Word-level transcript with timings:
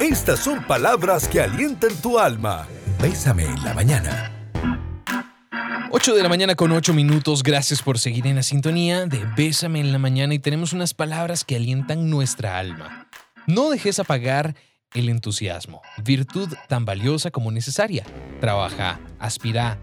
Estas 0.00 0.40
son 0.40 0.64
palabras 0.64 1.28
que 1.28 1.42
alientan 1.42 1.94
tu 2.00 2.18
alma. 2.18 2.66
Bésame 3.02 3.44
en 3.44 3.62
la 3.62 3.74
mañana. 3.74 4.32
8 5.90 6.14
de 6.14 6.22
la 6.22 6.30
mañana 6.30 6.54
con 6.54 6.72
8 6.72 6.94
minutos. 6.94 7.42
Gracias 7.42 7.82
por 7.82 7.98
seguir 7.98 8.26
en 8.26 8.36
la 8.36 8.42
sintonía 8.42 9.04
de 9.04 9.22
Bésame 9.36 9.78
en 9.78 9.92
la 9.92 9.98
mañana 9.98 10.32
y 10.32 10.38
tenemos 10.38 10.72
unas 10.72 10.94
palabras 10.94 11.44
que 11.44 11.56
alientan 11.56 12.08
nuestra 12.08 12.56
alma. 12.56 13.08
No 13.46 13.68
dejes 13.68 13.98
apagar 13.98 14.54
el 14.94 15.10
entusiasmo, 15.10 15.82
virtud 16.02 16.48
tan 16.66 16.86
valiosa 16.86 17.30
como 17.30 17.50
necesaria. 17.50 18.06
Trabaja, 18.40 19.00
aspira 19.18 19.78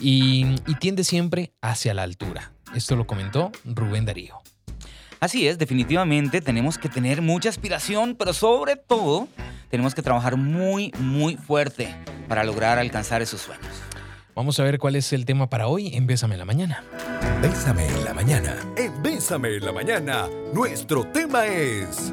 y, 0.00 0.46
y 0.66 0.76
tiende 0.76 1.04
siempre 1.04 1.52
hacia 1.60 1.92
la 1.92 2.04
altura. 2.04 2.52
Esto 2.74 2.96
lo 2.96 3.06
comentó 3.06 3.52
Rubén 3.66 4.06
Darío. 4.06 4.40
Así 5.20 5.48
es, 5.48 5.58
definitivamente 5.58 6.40
tenemos 6.40 6.78
que 6.78 6.88
tener 6.88 7.22
mucha 7.22 7.48
aspiración, 7.48 8.14
pero 8.16 8.32
sobre 8.32 8.76
todo 8.76 9.26
tenemos 9.68 9.94
que 9.94 10.02
trabajar 10.02 10.36
muy, 10.36 10.92
muy 11.00 11.36
fuerte 11.36 11.94
para 12.28 12.44
lograr 12.44 12.78
alcanzar 12.78 13.20
esos 13.20 13.40
sueños. 13.40 13.66
Vamos 14.36 14.60
a 14.60 14.62
ver 14.62 14.78
cuál 14.78 14.94
es 14.94 15.12
el 15.12 15.24
tema 15.24 15.50
para 15.50 15.66
hoy 15.66 15.96
en 15.96 16.06
Bésame 16.06 16.34
en 16.34 16.38
la 16.38 16.44
Mañana. 16.44 16.84
Bésame 17.42 17.86
en 17.86 18.04
la 18.04 18.14
mañana. 18.14 18.56
En 18.76 19.02
Bésame 19.02 19.56
en 19.56 19.64
la 19.64 19.72
mañana, 19.72 20.28
nuestro 20.54 21.04
tema 21.04 21.46
es... 21.46 22.12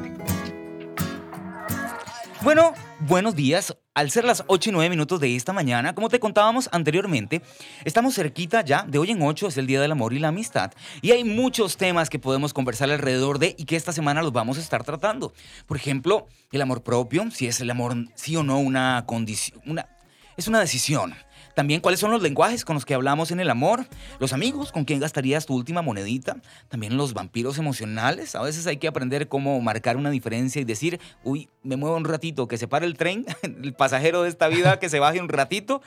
Bueno, 2.46 2.74
buenos 3.00 3.34
días. 3.34 3.76
Al 3.92 4.12
ser 4.12 4.24
las 4.24 4.44
8 4.46 4.70
y 4.70 4.72
9 4.72 4.90
minutos 4.90 5.18
de 5.18 5.34
esta 5.34 5.52
mañana, 5.52 5.96
como 5.96 6.08
te 6.08 6.20
contábamos 6.20 6.68
anteriormente, 6.70 7.42
estamos 7.84 8.14
cerquita 8.14 8.60
ya, 8.60 8.84
de 8.84 9.00
hoy 9.00 9.10
en 9.10 9.20
8 9.20 9.48
es 9.48 9.56
el 9.58 9.66
Día 9.66 9.80
del 9.80 9.90
Amor 9.90 10.12
y 10.12 10.20
la 10.20 10.28
Amistad, 10.28 10.70
y 11.02 11.10
hay 11.10 11.24
muchos 11.24 11.76
temas 11.76 12.08
que 12.08 12.20
podemos 12.20 12.54
conversar 12.54 12.88
alrededor 12.88 13.40
de 13.40 13.56
y 13.58 13.64
que 13.64 13.74
esta 13.74 13.92
semana 13.92 14.22
los 14.22 14.32
vamos 14.32 14.58
a 14.58 14.60
estar 14.60 14.84
tratando. 14.84 15.32
Por 15.66 15.76
ejemplo, 15.76 16.28
el 16.52 16.62
amor 16.62 16.84
propio, 16.84 17.28
si 17.32 17.48
es 17.48 17.60
el 17.60 17.68
amor, 17.68 17.96
sí 18.14 18.36
o 18.36 18.44
no, 18.44 18.60
una 18.60 19.02
condición, 19.08 19.60
una, 19.66 19.88
es 20.36 20.46
una 20.46 20.60
decisión. 20.60 21.16
También 21.56 21.80
cuáles 21.80 22.00
son 22.00 22.10
los 22.10 22.20
lenguajes 22.20 22.66
con 22.66 22.74
los 22.74 22.84
que 22.84 22.92
hablamos 22.92 23.30
en 23.30 23.40
el 23.40 23.48
amor, 23.48 23.86
los 24.18 24.34
amigos 24.34 24.72
con 24.72 24.84
quien 24.84 25.00
gastarías 25.00 25.46
tu 25.46 25.54
última 25.54 25.80
monedita, 25.80 26.36
también 26.68 26.98
los 26.98 27.14
vampiros 27.14 27.56
emocionales. 27.56 28.34
A 28.34 28.42
veces 28.42 28.66
hay 28.66 28.76
que 28.76 28.86
aprender 28.86 29.26
cómo 29.26 29.58
marcar 29.62 29.96
una 29.96 30.10
diferencia 30.10 30.60
y 30.60 30.66
decir, 30.66 31.00
uy, 31.24 31.48
me 31.62 31.76
muevo 31.76 31.96
un 31.96 32.04
ratito, 32.04 32.46
que 32.46 32.58
se 32.58 32.68
pare 32.68 32.84
el 32.84 32.98
tren, 32.98 33.24
el 33.42 33.72
pasajero 33.72 34.22
de 34.22 34.28
esta 34.28 34.48
vida 34.48 34.78
que 34.78 34.90
se 34.90 34.98
baje 34.98 35.18
un 35.18 35.30
ratito. 35.30 35.80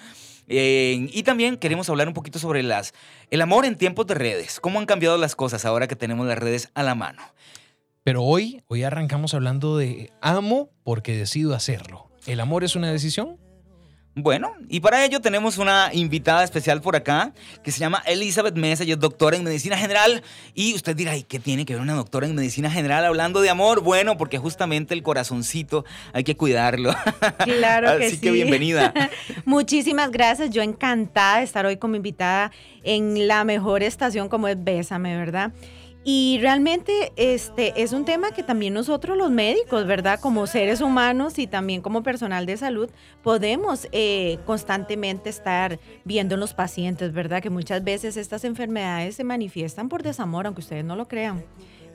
Eh, 0.48 1.08
y 1.14 1.22
también 1.22 1.56
queremos 1.56 1.88
hablar 1.88 2.08
un 2.08 2.16
poquito 2.16 2.40
sobre 2.40 2.62
el 2.62 3.42
amor 3.42 3.66
en 3.66 3.76
tiempos 3.76 4.08
de 4.08 4.16
redes, 4.16 4.60
cómo 4.60 4.80
han 4.80 4.88
cambiado 4.88 5.20
las 5.20 5.36
cosas 5.36 5.66
ahora 5.66 5.88
que 5.88 5.96
tenemos 5.96 6.26
las 6.26 6.40
redes 6.40 6.72
a 6.74 6.82
la 6.82 6.96
mano. 6.96 7.22
Pero 8.04 8.24
hoy, 8.24 8.64
hoy 8.70 8.82
arrancamos 8.82 9.36
hablando 9.36 9.78
de 9.78 10.12
amo 10.20 10.72
porque 10.84 11.16
decido 11.16 11.54
hacerlo. 11.54 12.10
¿El 12.26 12.40
amor 12.40 12.64
es 12.64 12.76
una 12.76 12.92
decisión? 12.92 13.38
Bueno, 14.22 14.54
y 14.70 14.80
para 14.80 15.04
ello 15.06 15.22
tenemos 15.22 15.58
una 15.58 15.90
invitada 15.94 16.44
especial 16.44 16.82
por 16.82 16.96
acá 16.96 17.32
que 17.64 17.72
se 17.72 17.80
llama 17.80 18.04
Elizabeth 18.06 18.56
Mesa, 18.56 18.84
ella 18.84 18.94
es 18.94 19.00
doctora 19.00 19.38
en 19.38 19.44
medicina 19.44 19.78
general. 19.78 20.24
Y 20.54 20.76
usted 20.76 20.96
dirá, 20.96 21.16
¿y 21.16 21.24
qué 21.24 21.40
tiene 21.40 21.66
que 21.66 21.74
ver 21.74 21.82
una 21.82 21.94
doctora 21.94 22.28
en 22.28 22.36
medicina 22.36 22.70
general 22.70 23.06
hablando 23.06 23.42
de 23.42 23.50
amor? 23.50 23.82
Bueno, 23.82 24.18
porque 24.18 24.38
justamente 24.38 24.94
el 24.94 25.04
corazoncito 25.04 25.86
hay 26.14 26.24
que 26.24 26.36
cuidarlo. 26.36 26.94
Claro 27.40 27.98
que 27.98 28.06
Así 28.06 28.16
sí. 28.16 28.22
que 28.22 28.32
bienvenida. 28.32 28.94
Muchísimas 29.46 30.12
gracias. 30.12 30.50
Yo 30.52 30.62
encantada 30.62 31.38
de 31.38 31.44
estar 31.44 31.66
hoy 31.66 31.78
como 31.78 31.96
invitada 31.96 32.52
en 32.84 33.28
la 33.28 33.44
mejor 33.44 33.84
estación 33.84 34.30
como 34.30 34.48
es 34.48 34.62
Bésame, 34.62 35.18
¿verdad? 35.18 35.52
Y 36.06 36.40
realmente 36.42 37.12
este 37.18 37.84
es 37.84 37.92
un 37.92 38.06
tema 38.06 38.32
que 38.32 38.42
también 38.42 38.74
nosotros 38.74 39.18
los 39.18 39.32
médicos, 39.32 39.86
¿verdad? 39.86 40.20
Como 40.20 40.48
seres 40.48 40.80
humanos 40.82 41.38
y 41.38 41.46
también 41.46 41.82
como 41.82 42.04
personal 42.04 42.46
de 42.46 42.56
salud, 42.56 42.90
podemos 43.22 43.88
eh, 43.92 44.40
constantemente 44.46 45.30
estar 45.30 45.78
viendo 46.06 46.36
en 46.36 46.40
los 46.40 46.54
pacientes, 46.54 47.12
¿verdad? 47.12 47.42
Que 47.44 47.50
muchas 47.50 47.84
veces 47.84 48.16
estas 48.16 48.46
enfermedades 48.46 49.16
se 49.16 49.26
manifiestan 49.26 49.90
por 49.90 50.02
desamor, 50.02 50.46
aunque 50.46 50.62
ustedes 50.62 50.86
no 50.86 50.96
lo 50.96 51.08
crean. 51.08 51.44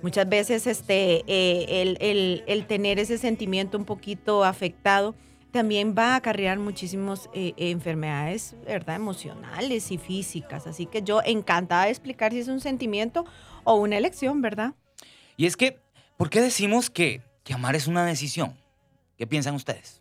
Muchas 0.03 0.29
veces 0.29 0.67
este, 0.67 1.25
eh, 1.27 1.81
el, 1.83 1.97
el- 2.01 2.45
el 2.47 2.67
tener 2.67 2.99
ese 2.99 3.17
sentimiento 3.17 3.79
un 3.79 3.87
poquito 3.87 4.45
afectado 4.45 5.15
también 5.51 5.95
va 5.97 6.15
a 6.15 6.17
acarrear 6.17 6.59
muchísimas 6.59 7.31
enfermedades, 7.33 8.57
¿verdad? 8.67 8.97
Emocionales 8.97 9.93
y 9.93 9.99
físicas. 9.99 10.67
Así 10.67 10.87
que 10.87 11.03
yo 11.03 11.21
encantada 11.25 11.85
de 11.85 11.91
explicar 11.91 12.33
si 12.33 12.41
es 12.41 12.49
un 12.49 12.59
sentimiento 12.61 13.25
o 13.65 13.75
una 13.75 13.97
elección, 13.97 14.41
¿verdad? 14.41 14.75
Y 15.37 15.47
es 15.47 15.57
que, 15.57 15.79
¿por 16.17 16.31
qué 16.31 16.41
decimos 16.41 16.91
que, 16.91 17.23
que 17.43 17.55
amar 17.55 17.75
es 17.77 17.87
una 17.87 18.05
decisión? 18.05 18.55
¿Qué 19.19 19.27
piensan 19.27 19.55
ustedes? 19.55 20.01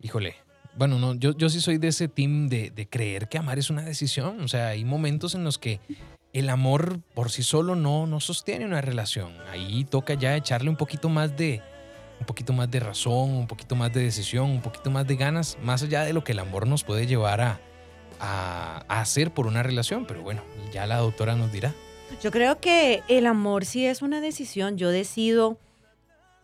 Híjole. 0.00 0.36
Bueno, 0.76 0.98
no, 0.98 1.14
yo, 1.14 1.34
yo 1.34 1.48
sí 1.48 1.60
soy 1.60 1.78
de 1.78 1.88
ese 1.88 2.06
team 2.06 2.48
de, 2.48 2.70
de 2.70 2.86
creer 2.86 3.28
que 3.28 3.38
amar 3.38 3.58
es 3.58 3.70
una 3.70 3.82
decisión. 3.82 4.40
O 4.42 4.48
sea, 4.48 4.68
hay 4.68 4.84
momentos 4.84 5.34
en 5.34 5.42
los 5.42 5.58
que 5.58 5.80
el 6.34 6.50
amor 6.50 7.00
por 7.14 7.30
sí 7.30 7.42
solo 7.42 7.76
no, 7.76 8.06
no 8.06 8.20
sostiene 8.20 8.66
una 8.66 8.82
relación. 8.82 9.32
Ahí 9.50 9.84
toca 9.84 10.12
ya 10.12 10.36
echarle 10.36 10.68
un 10.68 10.76
poquito 10.76 11.08
más 11.08 11.34
de, 11.34 11.62
un 12.20 12.26
poquito 12.26 12.52
más 12.52 12.70
de 12.70 12.80
razón, 12.80 13.30
un 13.30 13.46
poquito 13.46 13.74
más 13.74 13.90
de 13.94 14.02
decisión, 14.02 14.50
un 14.50 14.60
poquito 14.60 14.90
más 14.90 15.06
de 15.06 15.16
ganas, 15.16 15.56
más 15.62 15.82
allá 15.82 16.02
de 16.04 16.12
lo 16.12 16.24
que 16.24 16.32
el 16.32 16.38
amor 16.40 16.66
nos 16.66 16.84
puede 16.84 17.06
llevar 17.06 17.40
a, 17.40 17.60
a, 18.20 18.84
a 18.86 19.00
hacer 19.00 19.32
por 19.32 19.46
una 19.46 19.62
relación. 19.62 20.04
Pero 20.06 20.22
bueno, 20.22 20.42
ya 20.72 20.86
la 20.86 20.98
doctora 20.98 21.36
nos 21.36 21.50
dirá. 21.52 21.72
Yo 22.22 22.30
creo 22.30 22.60
que 22.60 23.02
el 23.08 23.26
amor 23.26 23.64
sí 23.64 23.86
es 23.86 24.02
una 24.02 24.20
decisión. 24.20 24.78
Yo 24.78 24.90
decido 24.90 25.58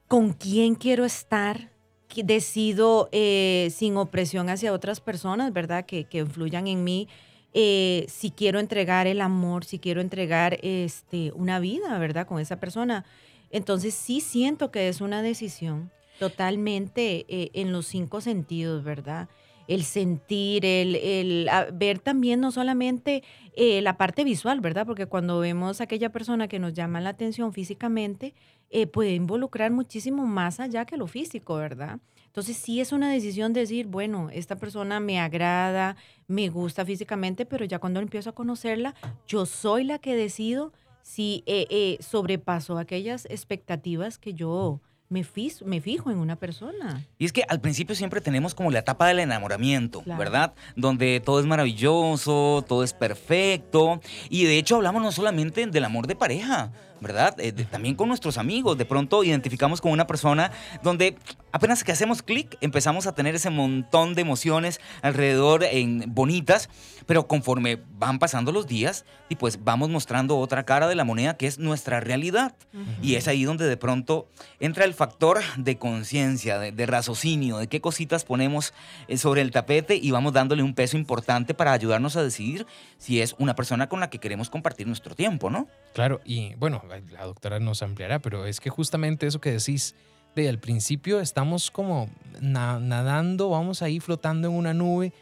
con 0.07 0.33
quién 0.33 0.75
quiero 0.75 1.05
estar, 1.05 1.71
decido 2.15 3.09
eh, 3.11 3.73
sin 3.75 3.97
opresión 3.97 4.51
hacia 4.51 4.73
otras 4.73 5.01
personas, 5.01 5.53
¿verdad? 5.53 5.87
Que, 5.87 6.05
que 6.05 6.19
influyan 6.19 6.67
en 6.67 6.85
mí. 6.85 7.09
eh, 7.55 8.07
si 8.09 8.31
quiero 8.31 8.61
entregar 8.61 9.07
el 9.07 9.21
amor, 9.21 9.65
si 9.65 9.79
quiero 9.79 10.01
entregar 10.01 10.59
este, 10.63 11.33
una 11.33 11.59
vida, 11.61 11.99
¿verdad? 11.99 12.27
Con 12.27 12.41
esa 12.41 12.57
persona. 12.57 13.05
Entonces 13.51 13.95
sí 13.95 14.21
siento 14.21 14.71
que 14.71 14.89
es 14.89 15.01
una 15.01 15.23
decisión 15.23 15.91
totalmente 16.19 17.27
eh, 17.29 17.51
en 17.55 17.73
los 17.73 17.87
cinco 17.87 18.21
sentidos, 18.21 18.85
¿verdad? 18.85 19.29
El 19.69 19.85
sentir, 19.85 20.65
el, 20.65 20.97
el, 20.97 21.49
ver 21.73 21.99
también 21.99 22.41
no 22.41 22.51
solamente 22.53 23.23
eh, 23.55 23.83
la 23.83 23.97
parte 23.97 24.25
visual, 24.25 24.61
¿verdad? 24.61 24.87
Porque 24.87 25.07
cuando 25.07 25.39
vemos 25.41 25.81
a 25.81 25.85
aquella 25.85 26.11
persona 26.11 26.49
que 26.49 26.59
nos 26.59 26.73
llama 26.73 27.01
la 27.01 27.11
atención 27.11 27.53
físicamente, 27.53 28.35
eh, 28.71 28.87
puede 28.87 29.15
involucrar 29.15 29.71
muchísimo 29.71 30.27
más 30.27 30.59
allá 30.59 30.87
que 30.87 30.97
lo 30.97 31.07
físico, 31.07 31.57
¿verdad? 31.57 32.01
Entonces 32.33 32.57
sí 32.57 32.81
es 32.81 32.93
una 32.93 33.13
decisión 33.13 33.53
decir, 33.53 33.87
bueno, 33.87 34.31
esta 34.33 34.57
persona 34.57 35.01
me 35.01 35.21
agrada, 35.21 35.97
me 36.27 36.49
gusta 36.49 36.87
físicamente, 36.87 37.45
pero 37.45 37.67
ya 37.67 37.79
cuando 37.79 38.01
empiezo 38.01 38.31
a 38.31 38.35
conocerla, 38.35 38.95
yo 39.27 39.45
soy 39.45 39.85
la 39.85 39.99
que 39.99 40.17
decido 40.17 40.73
si 41.03 41.45
eh, 41.45 41.67
eh, 41.69 41.99
sobrepaso 42.01 42.79
aquellas 42.79 43.27
expectativas 43.27 44.17
que 44.17 44.33
yo 44.33 44.81
me, 45.13 45.25
fis- 45.25 45.63
me 45.65 45.81
fijo 45.81 46.11
en 46.11 46.19
una 46.19 46.37
persona. 46.37 47.05
Y 47.19 47.27
es 47.27 47.33
que 47.33 47.45
al 47.49 47.61
principio 47.61 47.95
siempre 47.95 48.21
tenemos 48.21 48.55
como 48.55 48.71
la 48.71 48.79
etapa 48.81 49.07
del 49.07 49.21
enamoramiento, 49.21 50.01
Claro. 50.03 50.19
¿verdad? 50.19 50.55
Donde 50.75 51.21
todo 51.21 51.39
es 51.39 51.47
maravilloso, 51.47 52.65
todo 52.67 52.83
es 52.83 52.95
perfecto. 52.95 54.01
Y 54.31 54.45
de 54.45 54.59
hecho 54.59 54.77
hablamos 54.77 55.03
no 55.03 55.13
solamente 55.13 55.67
del 55.67 55.85
amor 55.85 56.07
de 56.07 56.17
pareja, 56.17 56.73
¿verdad? 57.03 57.35
Eh, 57.39 57.53
de- 57.53 57.65
también 57.65 57.95
con 57.95 58.09
nuestros 58.09 58.39
amigos. 58.39 58.79
De 58.79 58.85
pronto 58.85 59.25
identificamos 59.25 59.81
con 59.81 59.93
una 59.93 60.07
persona 60.07 60.51
donde 60.83 61.17
apenas 61.53 61.85
que 61.85 61.93
hacemos 61.93 62.23
clic 62.23 62.57
empezamos 62.61 63.07
a 63.07 63.15
tener 63.15 63.35
ese 63.35 63.51
montón 63.51 64.15
de 64.15 64.23
emociones 64.23 64.81
alrededor 65.03 65.65
en 65.65 66.05
bonitas, 66.15 66.71
pero 67.07 67.27
conforme 67.27 67.81
van 67.99 68.19
pasando 68.19 68.53
los 68.53 68.67
días 68.67 69.05
y 69.29 69.37
pues 69.37 69.63
vamos 69.65 69.89
mostrando 69.91 70.39
otra 70.39 70.65
cara 70.65 70.89
de 70.89 70.95
la 70.95 71.05
moneda 71.05 71.37
que 71.37 71.47
es 71.47 71.59
nuestra 71.59 72.01
realidad. 72.01 72.55
Y 73.03 73.17
es 73.17 73.29
ahí 73.29 73.45
donde 73.45 73.67
de 73.67 73.77
pronto 73.77 74.29
entra 74.61 74.85
el 74.85 74.95
factor 74.95 75.41
de 75.57 75.77
conciencia, 75.79 76.59
de, 76.59 76.73
de 76.73 76.87
raciocinio, 76.87 77.59
de 77.59 77.67
qué 77.67 77.81
cositas 77.81 78.25
ponemos 78.25 78.73
eh, 79.09 79.19
sobre 79.19 79.41
el 79.43 79.51
tapete 79.51 79.97
y 79.97 80.11
vamos 80.11 80.33
dándole 80.33 80.63
un 80.63 80.75
peso 80.75 80.97
importante 80.97 81.55
para 81.55 81.73
ayudarnos 81.73 82.17
a 82.17 82.23
decidir 82.23 82.67
si 82.99 83.21
es 83.21 83.35
una 83.39 83.55
persona 83.55 83.89
con 83.89 84.01
la 84.01 84.09
que 84.11 84.19
queremos 84.19 84.49
compartir 84.49 84.87
nuestro 84.87 85.15
tiempo, 85.15 85.51
¿no? 85.51 85.67
Claro, 85.95 86.21
y 86.25 86.55
bueno, 86.55 86.83
la 87.11 87.25
doctora 87.27 87.61
nos 87.61 87.83
ampliará, 87.83 88.19
pero 88.21 88.47
es 88.47 88.61
que 88.61 88.71
justamente 88.71 89.27
eso 89.27 89.41
que 89.41 89.53
decís, 89.53 89.95
de 90.35 90.49
al 90.49 90.59
principio 90.59 91.21
estamos 91.21 91.71
como 91.71 92.09
na- 92.41 92.81
nadando, 92.81 93.51
vamos 93.51 93.83
ahí 93.83 94.01
flotando 94.01 94.49
en 94.49 94.55
una 94.55 94.73
nube, 94.73 95.13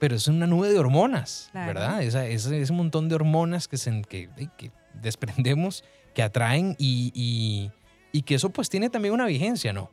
pero 0.00 0.16
es 0.16 0.26
una 0.26 0.46
nube 0.48 0.68
de 0.68 0.78
hormonas, 0.78 1.48
Claro. 1.52 1.66
¿verdad? 1.74 2.02
Esa- 2.02 2.26
ese, 2.26 2.60
ese 2.60 2.72
montón 2.72 3.08
de 3.08 3.14
hormonas 3.14 3.68
que, 3.68 3.76
se, 3.76 4.02
que, 4.02 4.28
que 4.58 4.72
desprendemos, 5.00 5.84
que 6.14 6.22
atraen 6.22 6.74
y, 6.78 7.12
y- 7.14 7.70
y 8.14 8.22
que 8.22 8.34
eso 8.34 8.50
pues 8.50 8.68
tiene 8.68 8.90
también 8.90 9.14
una 9.14 9.24
vigencia, 9.24 9.72
¿no? 9.72 9.88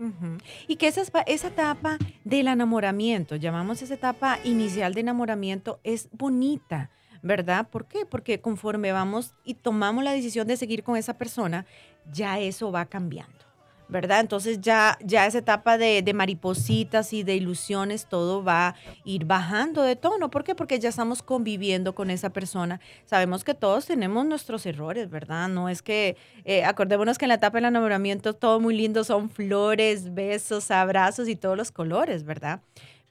Y 0.67 0.75
que 0.75 0.87
esa, 0.87 1.03
esa 1.25 1.47
etapa 1.47 1.97
del 2.25 2.47
enamoramiento, 2.49 3.35
llamamos 3.37 3.81
esa 3.81 3.93
etapa 3.93 4.39
inicial 4.43 4.93
de 4.93 4.99
enamoramiento, 5.01 5.79
es 5.85 6.09
bonita, 6.11 6.89
¿verdad? 7.21 7.67
¿Por 7.69 7.85
qué? 7.85 8.05
Porque 8.05 8.39
conforme 8.39 8.91
vamos 8.91 9.33
y 9.43 9.55
tomamos 9.55 10.03
la 10.03 10.11
decisión 10.11 10.47
de 10.47 10.57
seguir 10.57 10.83
con 10.83 10.97
esa 10.97 11.15
persona, 11.17 11.65
ya 12.11 12.39
eso 12.39 12.71
va 12.71 12.85
cambiando, 12.85 13.45
¿verdad? 13.87 14.21
Entonces 14.21 14.61
ya, 14.61 14.97
ya 15.03 15.25
esa 15.25 15.39
etapa 15.39 15.77
de, 15.77 16.01
de, 16.01 16.13
maripositas 16.13 17.13
y 17.13 17.23
de 17.23 17.35
ilusiones, 17.35 18.05
todo 18.07 18.43
va 18.43 18.69
a 18.69 18.75
ir 19.03 19.25
bajando 19.25 19.81
de 19.83 19.95
tono. 19.95 20.29
¿Por 20.29 20.43
qué? 20.43 20.55
Porque 20.55 20.79
ya 20.79 20.89
estamos 20.89 21.21
conviviendo 21.21 21.93
con 21.93 22.09
esa 22.09 22.29
persona. 22.29 22.79
Sabemos 23.05 23.43
que 23.43 23.53
todos 23.53 23.85
tenemos 23.85 24.25
nuestros 24.25 24.65
errores, 24.65 25.09
¿verdad? 25.09 25.49
No 25.49 25.69
es 25.69 25.81
que, 25.81 26.17
eh, 26.45 26.63
acordémonos 26.63 27.17
que 27.17 27.25
en 27.25 27.29
la 27.29 27.35
etapa 27.35 27.57
del 27.57 27.65
enamoramiento 27.65 28.33
todo 28.33 28.59
muy 28.59 28.75
lindo 28.75 29.03
son 29.03 29.29
flores, 29.29 30.13
besos, 30.13 30.71
abrazos 30.71 31.27
y 31.27 31.35
todos 31.35 31.57
los 31.57 31.71
colores, 31.71 32.23
¿verdad? 32.23 32.61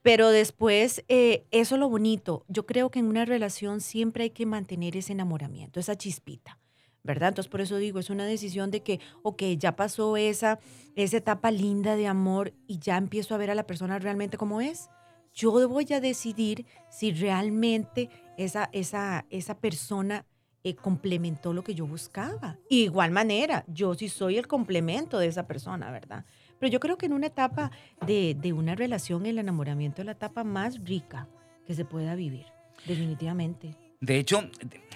Pero 0.03 0.31
después, 0.31 1.05
eh, 1.09 1.47
eso 1.51 1.75
es 1.75 1.79
lo 1.81 1.89
bonito. 1.89 2.45
Yo 2.49 2.67
creo 2.67 2.91
que 2.91 3.01
en 3.01 3.07
una 3.07 3.25
relación 3.25 3.81
siempre 3.81 4.25
hay 4.25 4.31
que 4.31 4.47
mantener 4.47 4.97
ese 4.97 5.13
enamoramiento, 5.13 5.81
esa 5.81 5.97
chispita. 5.97 6.59
¿verdad? 7.05 7.31
Entonces 7.31 7.51
por 7.51 7.63
eso 7.63 7.79
digo, 7.79 7.99
es 7.99 8.11
una 8.11 8.27
decisión 8.27 8.71
de 8.71 8.83
que, 8.83 9.01
ok, 9.23 9.43
ya 9.57 9.77
pasó 9.77 10.19
esa, 10.19 10.59
esa 10.95 11.17
etapa 11.17 11.51
linda 11.51 11.97
de 11.97 12.07
amor 12.07 12.53
y 12.67 12.79
ya 12.81 12.99
empiezo 12.99 13.35
a 13.35 13.39
ver 13.39 13.51
a 13.51 13.55
la 13.55 13.67
persona 13.67 13.99
realmente 13.99 14.37
como 14.37 14.61
es. 14.61 14.91
Yo 15.33 15.53
voy 15.69 15.87
a 15.93 16.01
decidir 16.01 16.67
si 16.91 17.13
realmente 17.13 18.11
esa, 18.37 18.69
esa, 18.73 19.25
esa 19.31 19.59
persona 19.59 20.27
eh, 20.65 20.75
complementó 20.75 21.53
lo 21.53 21.63
que 21.63 21.75
yo 21.75 21.87
buscaba. 21.87 22.59
igual 22.69 23.11
manera, 23.11 23.65
yo 23.69 23.95
sí 23.95 24.09
soy 24.09 24.37
el 24.37 24.47
complemento 24.47 25.19
de 25.19 25.29
esa 25.29 25.47
persona, 25.47 25.91
¿verdad? 25.91 26.27
Pero 26.59 26.73
yo 26.73 26.81
creo 26.81 26.99
que 26.99 27.07
en 27.07 27.13
una 27.13 27.27
etapa 27.27 27.71
de, 28.07 28.37
de 28.39 28.53
una 28.53 28.75
relación, 28.75 29.27
el 29.27 29.39
enamoramiento 29.39 30.03
es 30.03 30.07
la 30.07 30.13
etapa 30.13 30.45
más 30.45 30.85
rica 30.85 31.29
que 31.67 31.75
se 31.75 31.85
pueda 31.85 32.15
vivir, 32.15 32.47
definitivamente. 32.87 33.77
De 34.01 34.19
hecho, 34.19 34.49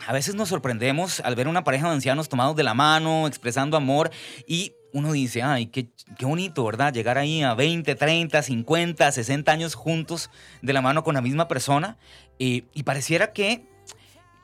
a 0.07 0.13
veces 0.13 0.37
nos 0.37 0.49
sorprendemos 0.49 1.21
al 1.21 1.35
ver 1.35 1.49
una 1.49 1.65
pareja 1.65 1.89
de 1.89 1.95
ancianos 1.95 2.29
tomados 2.29 2.55
de 2.55 2.63
la 2.63 2.73
mano, 2.73 3.27
expresando 3.27 3.77
amor 3.77 4.11
y 4.47 4.75
uno 4.93 5.13
dice, 5.13 5.43
ay, 5.43 5.67
qué, 5.67 5.89
qué, 6.17 6.25
bonito, 6.25 6.65
¿verdad? 6.65 6.93
Llegar 6.93 7.19
ahí 7.19 7.43
a 7.43 7.55
20, 7.55 7.95
30, 7.95 8.43
50, 8.43 9.11
60 9.11 9.51
años 9.51 9.75
juntos 9.75 10.31
de 10.61 10.73
la 10.73 10.83
mano 10.83 11.03
con 11.03 11.15
la 11.15 11.21
misma 11.21 11.49
persona 11.49 11.99
y 12.39 12.83
pareciera 12.85 13.33
que, 13.33 13.67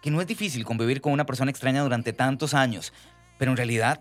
que 0.02 0.10
no 0.10 0.20
es 0.20 0.26
difícil 0.26 0.64
convivir 0.64 1.00
con 1.00 1.12
una 1.12 1.26
persona 1.26 1.50
extraña 1.50 1.82
durante 1.82 2.12
tantos 2.12 2.54
años, 2.54 2.92
pero 3.38 3.50
en 3.52 3.56
realidad 3.56 4.00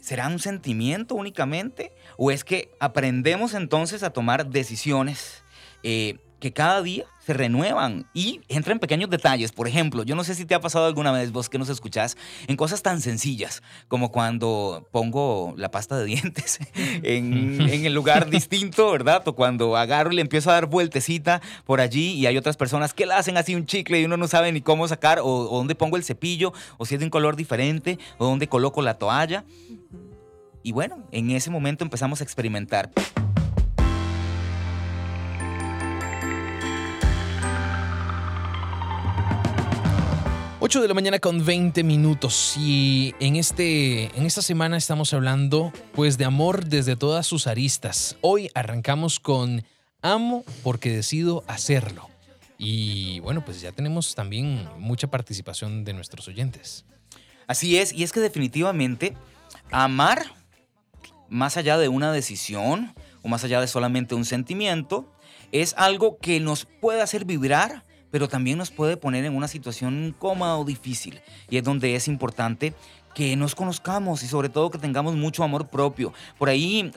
¿Será 0.00 0.28
un 0.28 0.38
sentimiento 0.38 1.14
únicamente? 1.14 1.92
¿O 2.16 2.30
es 2.30 2.44
que 2.44 2.70
aprendemos 2.80 3.54
entonces 3.54 4.02
a 4.02 4.10
tomar 4.10 4.50
decisiones 4.50 5.42
eh, 5.82 6.18
que 6.44 6.52
cada 6.52 6.82
día 6.82 7.06
se 7.24 7.32
renuevan 7.32 8.04
y 8.12 8.42
entran 8.50 8.78
pequeños 8.78 9.08
detalles. 9.08 9.50
Por 9.50 9.66
ejemplo, 9.66 10.02
yo 10.02 10.14
no 10.14 10.24
sé 10.24 10.34
si 10.34 10.44
te 10.44 10.54
ha 10.54 10.60
pasado 10.60 10.84
alguna 10.84 11.10
vez 11.10 11.32
vos 11.32 11.48
que 11.48 11.56
nos 11.56 11.70
escuchás 11.70 12.18
en 12.48 12.56
cosas 12.56 12.82
tan 12.82 13.00
sencillas 13.00 13.62
como 13.88 14.12
cuando 14.12 14.86
pongo 14.92 15.54
la 15.56 15.70
pasta 15.70 15.96
de 15.96 16.04
dientes 16.04 16.58
en, 17.02 17.62
el 17.62 17.94
lugar 17.94 18.28
distinto, 18.30 18.92
¿verdad? 18.92 19.26
O 19.26 19.34
cuando 19.34 19.74
agarro 19.74 20.12
y 20.12 20.16
le 20.16 20.20
empiezo 20.20 20.50
a 20.50 20.52
dar 20.52 20.66
vueltecita 20.66 21.40
por 21.64 21.80
allí 21.80 22.12
y 22.12 22.26
hay 22.26 22.36
otras 22.36 22.58
personas 22.58 22.92
que 22.92 23.06
la 23.06 23.16
hacen 23.16 23.38
así 23.38 23.54
un 23.54 23.64
chicle 23.64 24.02
y 24.02 24.04
uno 24.04 24.18
no 24.18 24.28
sabe 24.28 24.52
ni 24.52 24.60
cómo 24.60 24.86
sacar 24.86 25.20
o, 25.20 25.24
o 25.24 25.56
dónde 25.56 25.74
pongo 25.74 25.96
el 25.96 26.04
cepillo 26.04 26.52
o 26.76 26.84
si 26.84 26.96
es 26.96 27.00
de 27.00 27.06
un 27.06 27.10
color 27.10 27.36
diferente 27.36 27.98
o 28.18 28.26
dónde 28.26 28.50
coloco 28.50 28.82
la 28.82 28.98
toalla. 28.98 29.46
Y 30.62 30.72
bueno, 30.72 31.08
en 31.10 31.30
ese 31.30 31.48
momento 31.48 31.84
empezamos 31.84 32.20
a 32.20 32.24
experimentar. 32.24 32.90
8 40.66 40.80
de 40.80 40.88
la 40.88 40.94
mañana 40.94 41.18
con 41.18 41.44
20 41.44 41.84
minutos 41.84 42.54
y 42.56 43.14
en, 43.20 43.36
este, 43.36 44.04
en 44.18 44.24
esta 44.24 44.40
semana 44.40 44.78
estamos 44.78 45.12
hablando 45.12 45.70
pues 45.92 46.16
de 46.16 46.24
amor 46.24 46.64
desde 46.64 46.96
todas 46.96 47.26
sus 47.26 47.46
aristas. 47.46 48.16
Hoy 48.22 48.48
arrancamos 48.54 49.20
con 49.20 49.62
amo 50.00 50.42
porque 50.62 50.90
decido 50.90 51.44
hacerlo. 51.48 52.08
Y 52.56 53.20
bueno, 53.20 53.44
pues 53.44 53.60
ya 53.60 53.72
tenemos 53.72 54.14
también 54.14 54.66
mucha 54.78 55.08
participación 55.08 55.84
de 55.84 55.92
nuestros 55.92 56.28
oyentes. 56.28 56.86
Así 57.46 57.76
es, 57.76 57.92
y 57.92 58.02
es 58.02 58.12
que 58.12 58.20
definitivamente 58.20 59.14
amar 59.70 60.24
más 61.28 61.58
allá 61.58 61.76
de 61.76 61.88
una 61.88 62.10
decisión 62.10 62.94
o 63.22 63.28
más 63.28 63.44
allá 63.44 63.60
de 63.60 63.66
solamente 63.66 64.14
un 64.14 64.24
sentimiento 64.24 65.12
es 65.52 65.74
algo 65.76 66.16
que 66.16 66.40
nos 66.40 66.64
puede 66.80 67.02
hacer 67.02 67.26
vibrar 67.26 67.84
pero 68.14 68.28
también 68.28 68.58
nos 68.58 68.70
puede 68.70 68.96
poner 68.96 69.24
en 69.24 69.34
una 69.34 69.48
situación 69.48 70.06
incómoda 70.06 70.56
o 70.56 70.64
difícil. 70.64 71.20
Y 71.50 71.56
es 71.56 71.64
donde 71.64 71.96
es 71.96 72.06
importante 72.06 72.72
que 73.12 73.34
nos 73.34 73.56
conozcamos 73.56 74.22
y 74.22 74.28
sobre 74.28 74.48
todo 74.48 74.70
que 74.70 74.78
tengamos 74.78 75.16
mucho 75.16 75.42
amor 75.42 75.66
propio. 75.66 76.12
Por 76.38 76.48
ahí 76.48 76.92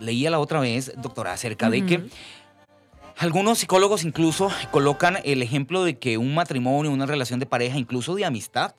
leía 0.00 0.30
la 0.30 0.40
otra 0.40 0.58
vez, 0.58 0.92
doctora, 0.96 1.32
acerca 1.32 1.70
de 1.70 1.86
que 1.86 2.08
algunos 3.18 3.58
psicólogos 3.58 4.02
incluso 4.02 4.50
colocan 4.72 5.18
el 5.22 5.42
ejemplo 5.42 5.84
de 5.84 5.96
que 5.96 6.18
un 6.18 6.34
matrimonio, 6.34 6.90
una 6.90 7.06
relación 7.06 7.38
de 7.38 7.46
pareja, 7.46 7.78
incluso 7.78 8.16
de 8.16 8.24
amistad, 8.24 8.74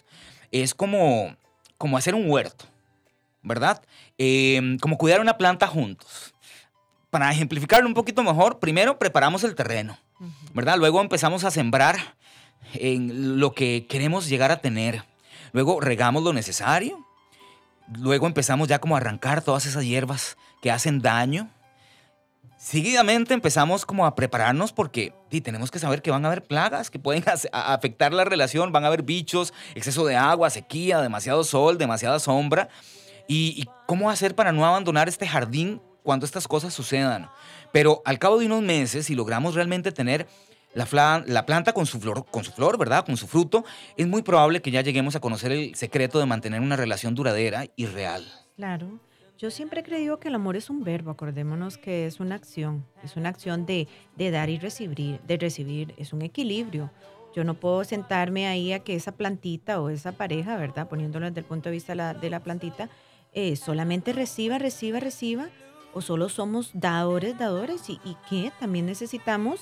es 0.51 0.75
como, 0.75 1.33
como 1.77 1.97
hacer 1.97 2.13
un 2.13 2.29
huerto, 2.29 2.65
¿verdad? 3.41 3.81
Em, 4.17 4.77
como 4.79 4.97
cuidar 4.97 5.21
una 5.21 5.37
planta 5.37 5.65
juntos. 5.65 6.35
Para 7.09 7.31
ejemplificarlo 7.31 7.87
un 7.87 7.93
poquito 7.93 8.21
mejor, 8.21 8.59
primero 8.59 8.99
preparamos 8.99 9.45
el 9.45 9.55
terreno. 9.55 9.97
¿Verdad? 10.53 10.77
Luego 10.77 11.01
empezamos 11.01 11.43
a 11.43 11.51
sembrar 11.51 12.15
en 12.73 13.39
lo 13.39 13.53
que 13.53 13.85
queremos 13.87 14.27
llegar 14.27 14.51
a 14.51 14.61
tener. 14.61 15.03
Luego 15.53 15.79
regamos 15.79 16.23
lo 16.23 16.33
necesario. 16.33 17.05
Luego 17.93 18.27
empezamos 18.27 18.67
ya 18.67 18.79
como 18.79 18.95
a 18.95 18.99
arrancar 18.99 19.41
todas 19.41 19.65
esas 19.65 19.85
hierbas 19.85 20.37
que 20.61 20.71
hacen 20.71 21.01
daño. 21.01 21.49
Seguidamente 22.57 23.35
empezamos 23.35 23.85
como 23.85 24.05
a 24.05 24.15
prepararnos 24.15 24.73
porque 24.73 25.13
tenemos 25.29 25.69
que 25.69 25.77
saber 25.79 26.01
que 26.01 26.09
van 26.09 26.25
a 26.25 26.29
haber 26.29 26.43
plagas 26.43 26.89
que 26.89 26.97
pueden 26.99 27.23
afectar 27.51 28.13
la 28.13 28.25
relación, 28.25 28.71
van 28.71 28.83
a 28.83 28.87
haber 28.87 29.03
bichos, 29.03 29.53
exceso 29.75 30.05
de 30.05 30.15
agua, 30.15 30.49
sequía, 30.49 30.99
demasiado 31.01 31.43
sol, 31.43 31.77
demasiada 31.77 32.19
sombra. 32.19 32.69
¿Y, 33.27 33.61
y 33.61 33.69
cómo 33.85 34.09
hacer 34.09 34.35
para 34.35 34.51
no 34.51 34.65
abandonar 34.65 35.07
este 35.07 35.27
jardín 35.27 35.81
cuando 36.01 36.25
estas 36.25 36.47
cosas 36.47 36.73
sucedan? 36.73 37.29
Pero 37.71 38.01
al 38.05 38.19
cabo 38.19 38.39
de 38.39 38.45
unos 38.45 38.61
meses, 38.61 39.05
si 39.05 39.15
logramos 39.15 39.55
realmente 39.55 39.91
tener 39.91 40.27
la, 40.73 41.23
la, 41.25 41.45
planta 41.45 41.73
con 41.73 41.85
su, 41.85 41.99
flor, 41.99 42.25
con 42.29 42.43
su 42.43 42.51
flor, 42.51 42.77
¿verdad? 42.77 43.05
Con 43.05 43.17
su 43.17 43.27
fruto, 43.27 43.65
es 43.95 44.07
muy 44.07 44.21
probable 44.21 44.61
que 44.61 44.71
ya 44.71 44.81
lleguemos 44.81 45.15
a 45.15 45.19
conocer 45.19 45.51
el 45.51 45.75
secreto 45.75 46.19
de 46.19 46.25
mantener 46.25 46.61
una 46.61 46.75
relación 46.75 47.15
duradera 47.15 47.65
y 47.75 47.85
real. 47.85 48.25
Claro. 48.55 48.99
Yo 49.37 49.51
siempre 49.51 49.81
he 49.81 49.83
creído 49.83 50.19
que 50.19 50.29
el 50.29 50.35
amor 50.35 50.55
es 50.55 50.69
un 50.69 50.83
verbo, 50.83 51.11
acordémonos 51.11 51.77
que 51.77 52.07
es 52.07 52.19
una 52.19 52.33
acción, 52.35 52.85
es 53.03 53.17
una 53.17 53.29
acción 53.29 53.67
de, 53.67 53.87
de 54.15 54.31
dar 54.31 54.49
y 54.49 54.57
recibir, 54.57 55.19
de 55.21 55.37
recibir, 55.37 55.93
es 55.97 56.11
un 56.11 56.23
equilibrio. 56.23 56.89
Yo 57.35 57.43
no 57.43 57.53
puedo 57.53 57.83
sentarme 57.83 58.47
ahí 58.47 58.73
a 58.73 58.79
que 58.79 58.95
esa 58.95 59.11
plantita 59.11 59.79
o 59.79 59.89
esa 59.89 60.13
pareja, 60.13 60.57
¿verdad? 60.57 60.87
Poniéndolo 60.87 61.27
desde 61.27 61.41
el 61.41 61.45
punto 61.45 61.69
de 61.69 61.73
vista 61.73 61.91
de 61.91 61.97
la, 61.97 62.13
de 62.15 62.29
la 62.31 62.39
plantita, 62.39 62.89
eh, 63.33 63.55
solamente 63.55 64.11
reciba, 64.11 64.57
reciba, 64.57 64.99
reciba 64.99 65.49
o 65.93 66.01
solo 66.01 66.29
somos 66.29 66.71
dadores, 66.73 67.37
dadores 67.37 67.89
y, 67.89 67.99
que 68.29 68.51
también 68.59 68.85
necesitamos 68.85 69.61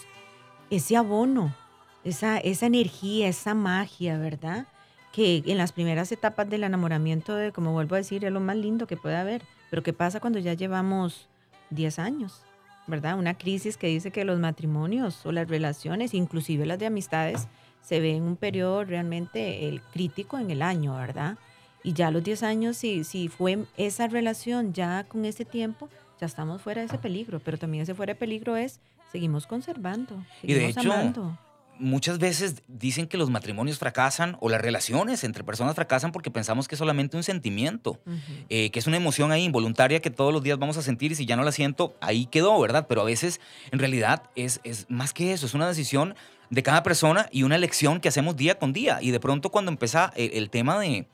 ese 0.70 0.98
abono, 0.98 1.56
esa, 2.04 2.38
esa 2.38 2.66
energía, 2.66 3.28
esa 3.28 3.54
magia, 3.54 4.18
¿verdad? 4.18 4.68
Que 5.12 5.44
en 5.46 5.58
las 5.58 5.72
primeras 5.72 6.12
etapas 6.12 6.50
del 6.50 6.64
enamoramiento, 6.64 7.36
de, 7.36 7.52
como 7.52 7.72
vuelvo 7.72 7.96
a 7.96 8.00
decir, 8.00 8.26
es 8.26 8.32
lo 8.32 8.40
más 8.40 8.58
lindo 8.58 8.88
que 8.88 8.98
puede 8.98 9.16
haber. 9.16 9.44
Pero 9.70 9.84
¿qué 9.84 9.94
pasa 9.94 10.20
cuando 10.20 10.40
ya 10.40 10.54
llevamos 10.54 11.28
10 11.70 12.00
años? 12.00 12.44
¿Verdad? 12.88 13.18
Una 13.18 13.38
crisis 13.38 13.78
que 13.78 13.88
dice 13.88 14.12
que 14.12 14.26
los 14.26 14.40
matrimonios 14.40 15.26
o 15.26 15.32
las 15.32 15.48
relaciones, 15.48 16.14
inclusive 16.14 16.66
las 16.66 16.80
de 16.80 16.86
amistades, 16.86 17.48
se 17.82 18.00
ven 18.00 18.18
en 18.18 18.24
un 18.24 18.36
periodo 18.36 18.84
realmente 18.84 19.68
el 19.68 19.82
crítico 19.82 20.38
en 20.38 20.52
el 20.52 20.62
año, 20.62 20.96
¿verdad? 20.96 21.38
Y 21.84 21.94
ya 21.94 22.08
a 22.08 22.12
los 22.12 22.24
10 22.24 22.44
años, 22.44 22.78
si, 22.78 23.04
si 23.04 23.28
fue 23.28 23.66
esa 23.78 24.08
relación 24.08 24.74
ya 24.74 25.04
con 25.08 25.24
ese 25.24 25.46
tiempo, 25.46 25.88
ya 26.20 26.26
estamos 26.28 26.62
fuera 26.62 26.82
de 26.82 26.88
ese 26.88 26.98
peligro, 26.98 27.40
pero 27.40 27.58
también 27.58 27.84
ese 27.84 27.94
fuera 27.96 28.14
de 28.14 28.20
peligro 28.20 28.56
es, 28.56 28.80
seguimos 29.12 29.48
conservando, 29.48 30.24
y 30.44 30.54
de 30.54 30.68
hecho, 30.68 31.38
Muchas 31.78 32.20
veces 32.20 32.64
dicen 32.70 33.06
que 33.06 33.18
los 33.18 33.30
matrimonios 33.30 33.80
fracasan 33.80 34.38
o 34.40 34.48
las 34.48 34.62
relaciones 34.62 35.26
entre 35.26 35.44
personas 35.44 35.76
fracasan 35.76 36.14
porque 36.14 36.32
pensamos 36.32 36.70
que 36.70 36.76
es 36.76 36.80
solamente 36.80 37.18
un 37.18 37.24
sentimiento, 37.24 38.00
eh, 38.48 38.72
que 38.72 38.80
es 38.80 38.88
una 38.88 38.96
emoción 38.96 39.34
ahí 39.34 39.44
involuntaria 39.44 40.00
que 40.00 40.10
todos 40.10 40.32
los 40.32 40.42
días 40.42 40.58
vamos 40.58 40.78
a 40.78 40.82
sentir 40.82 41.12
y 41.12 41.16
si 41.16 41.26
ya 41.26 41.36
no 41.36 41.44
la 41.44 41.52
siento, 41.52 41.94
ahí 42.00 42.28
quedó, 42.28 42.58
¿verdad? 42.62 42.86
Pero 42.88 43.02
a 43.02 43.04
veces 43.04 43.42
en 43.72 43.80
realidad 43.80 44.24
es, 44.38 44.62
es 44.64 44.86
más 44.90 45.12
que 45.12 45.34
eso, 45.34 45.46
es 45.46 45.54
una 45.54 45.68
decisión 45.68 46.16
de 46.50 46.64
cada 46.64 46.82
persona 46.82 47.28
y 47.30 47.44
una 47.44 47.58
elección 47.58 48.00
que 48.00 48.08
hacemos 48.08 48.38
día 48.38 48.58
con 48.58 48.72
día. 48.72 49.00
Y 49.02 49.12
de 49.12 49.20
pronto 49.20 49.50
cuando 49.50 49.70
empieza 49.70 50.14
el 50.16 50.50
tema 50.50 50.80
de, 50.80 51.08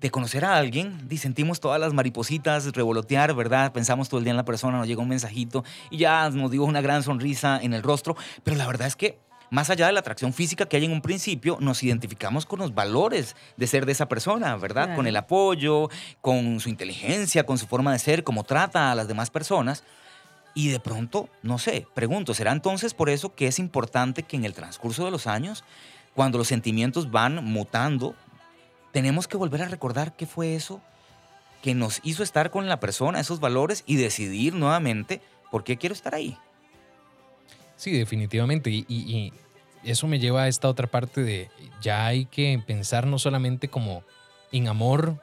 de 0.00 0.10
conocer 0.10 0.44
a 0.44 0.56
alguien, 0.56 1.06
y 1.10 1.18
sentimos 1.18 1.60
todas 1.60 1.80
las 1.80 1.92
maripositas 1.92 2.72
revolotear, 2.72 3.34
¿verdad? 3.34 3.72
Pensamos 3.72 4.08
todo 4.08 4.18
el 4.18 4.24
día 4.24 4.32
en 4.32 4.36
la 4.36 4.44
persona, 4.44 4.78
nos 4.78 4.86
llega 4.86 5.00
un 5.00 5.08
mensajito 5.08 5.64
y 5.90 5.98
ya 5.98 6.28
nos 6.30 6.50
dio 6.50 6.64
una 6.64 6.80
gran 6.80 7.02
sonrisa 7.02 7.58
en 7.62 7.72
el 7.72 7.82
rostro, 7.82 8.16
pero 8.44 8.56
la 8.56 8.66
verdad 8.66 8.86
es 8.88 8.96
que 8.96 9.18
más 9.50 9.70
allá 9.70 9.86
de 9.86 9.92
la 9.92 10.00
atracción 10.00 10.32
física 10.32 10.66
que 10.66 10.76
hay 10.76 10.84
en 10.84 10.92
un 10.92 11.00
principio, 11.00 11.58
nos 11.60 11.82
identificamos 11.82 12.46
con 12.46 12.58
los 12.58 12.74
valores 12.74 13.36
de 13.56 13.66
ser 13.66 13.86
de 13.86 13.92
esa 13.92 14.08
persona, 14.08 14.56
¿verdad? 14.56 14.96
Con 14.96 15.06
el 15.06 15.16
apoyo, 15.16 15.88
con 16.20 16.58
su 16.60 16.68
inteligencia, 16.68 17.46
con 17.46 17.56
su 17.56 17.66
forma 17.66 17.92
de 17.92 17.98
ser, 17.98 18.24
cómo 18.24 18.44
trata 18.44 18.90
a 18.90 18.94
las 18.94 19.08
demás 19.08 19.30
personas. 19.30 19.84
Y 20.54 20.68
de 20.68 20.80
pronto, 20.80 21.28
no 21.42 21.58
sé, 21.58 21.86
pregunto, 21.94 22.34
¿será 22.34 22.50
entonces 22.50 22.94
por 22.94 23.08
eso 23.08 23.34
que 23.34 23.46
es 23.46 23.58
importante 23.58 24.22
que 24.22 24.36
en 24.36 24.44
el 24.44 24.54
transcurso 24.54 25.04
de 25.04 25.10
los 25.10 25.26
años, 25.26 25.64
cuando 26.14 26.38
los 26.38 26.48
sentimientos 26.48 27.10
van 27.10 27.44
mutando, 27.44 28.14
tenemos 28.96 29.28
que 29.28 29.36
volver 29.36 29.60
a 29.60 29.68
recordar 29.68 30.16
qué 30.16 30.24
fue 30.24 30.54
eso 30.54 30.80
que 31.60 31.74
nos 31.74 32.00
hizo 32.02 32.22
estar 32.22 32.50
con 32.50 32.66
la 32.66 32.80
persona, 32.80 33.20
esos 33.20 33.40
valores 33.40 33.84
y 33.86 33.96
decidir 33.96 34.54
nuevamente 34.54 35.20
por 35.50 35.64
qué 35.64 35.76
quiero 35.76 35.92
estar 35.92 36.14
ahí? 36.14 36.34
Sí, 37.76 37.90
definitivamente. 37.90 38.70
Y, 38.70 38.86
y- 38.88 39.34
y 39.84 39.90
eso 39.90 40.06
me 40.06 40.18
lleva 40.18 40.44
a 40.44 40.48
esta 40.48 40.70
otra 40.70 40.86
parte 40.86 41.22
de 41.22 41.50
ya 41.82 42.06
hay 42.06 42.24
que 42.24 42.58
pensar 42.66 43.06
no 43.06 43.18
solamente 43.18 43.68
como 43.68 44.02
en 44.50 44.66
amor, 44.66 45.20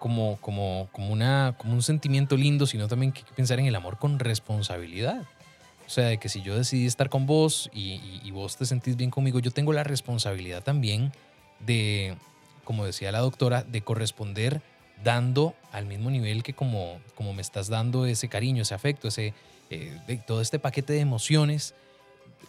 como, 0.00 0.36
como, 0.40 0.88
como, 0.90 1.12
una, 1.12 1.54
como 1.58 1.74
un 1.74 1.82
sentimiento 1.82 2.36
lindo, 2.36 2.66
sino 2.66 2.88
también 2.88 3.12
que 3.12 3.20
hay 3.20 3.24
que 3.26 3.34
pensar 3.34 3.60
en 3.60 3.66
el 3.66 3.76
amor 3.76 3.98
con 3.98 4.18
responsabilidad. 4.18 5.22
O 5.86 5.90
sea, 5.90 6.06
de 6.06 6.18
que 6.18 6.28
si 6.28 6.42
yo 6.42 6.56
decidí 6.56 6.86
estar 6.86 7.08
con 7.08 7.24
vos 7.26 7.70
y, 7.72 8.20
y- 8.24 8.30
vos 8.32 8.56
te 8.56 8.66
sentís 8.66 8.96
bien 8.96 9.10
conmigo, 9.12 9.38
yo 9.38 9.52
tengo 9.52 9.72
la 9.72 9.84
responsabilidad 9.84 10.64
también 10.64 11.12
de, 11.60 12.16
como 12.66 12.84
decía 12.84 13.12
la 13.12 13.20
doctora, 13.20 13.62
de 13.62 13.80
corresponder 13.80 14.60
dando 15.02 15.54
al 15.72 15.86
mismo 15.86 16.10
nivel 16.10 16.42
que 16.42 16.52
como, 16.52 17.00
como 17.14 17.32
me 17.32 17.40
estás 17.40 17.68
dando 17.68 18.04
ese 18.06 18.28
cariño, 18.28 18.62
ese 18.62 18.74
afecto, 18.74 19.08
ese, 19.08 19.32
eh, 19.70 20.20
todo 20.26 20.40
este 20.40 20.58
paquete 20.58 20.92
de 20.94 21.00
emociones, 21.00 21.74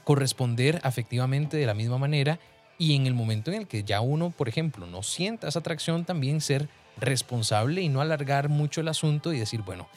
corresponder 0.03 0.81
afectivamente 0.83 1.55
de 1.55 1.65
la 1.65 1.73
misma 1.73 1.97
manera 1.97 2.39
y 2.77 2.95
en 2.95 3.05
el 3.05 3.13
momento 3.13 3.51
en 3.51 3.61
el 3.61 3.67
que 3.67 3.83
ya 3.83 4.01
uno, 4.01 4.31
por 4.31 4.49
ejemplo, 4.49 4.87
no 4.87 5.03
sienta 5.03 5.47
esa 5.47 5.59
atracción, 5.59 6.03
también 6.03 6.41
ser 6.41 6.67
responsable 6.97 7.81
y 7.81 7.89
no 7.89 8.01
alargar 8.01 8.49
mucho 8.49 8.81
el 8.81 8.87
asunto 8.87 9.33
y 9.33 9.39
decir, 9.39 9.61
bueno, 9.61 9.87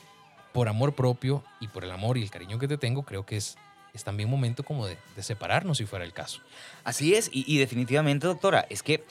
por 0.53 0.69
amor 0.69 0.95
propio 0.95 1.43
y 1.61 1.69
por 1.69 1.85
el 1.85 1.93
amor 1.93 2.19
y 2.19 2.23
el 2.23 2.31
cariño 2.31 2.59
que 2.59 2.69
te 2.69 2.77
tengo, 2.77 3.05
creo 3.05 3.25
que 3.25 3.37
es, 3.37 3.57
es 3.95 4.05
también 4.05 4.29
momento 4.29 4.65
como 4.65 4.87
de, 4.87 4.99
de 5.17 5.23
separarnos 5.23 5.79
si 5.79 5.87
fuera 5.87 6.05
el 6.05 6.13
caso. 6.13 6.41
Así 6.85 7.15
es, 7.15 7.31
y 7.33 7.57
definitivamente, 7.59 8.27
doctora, 8.27 8.67
es 8.69 8.83
que 8.83 9.05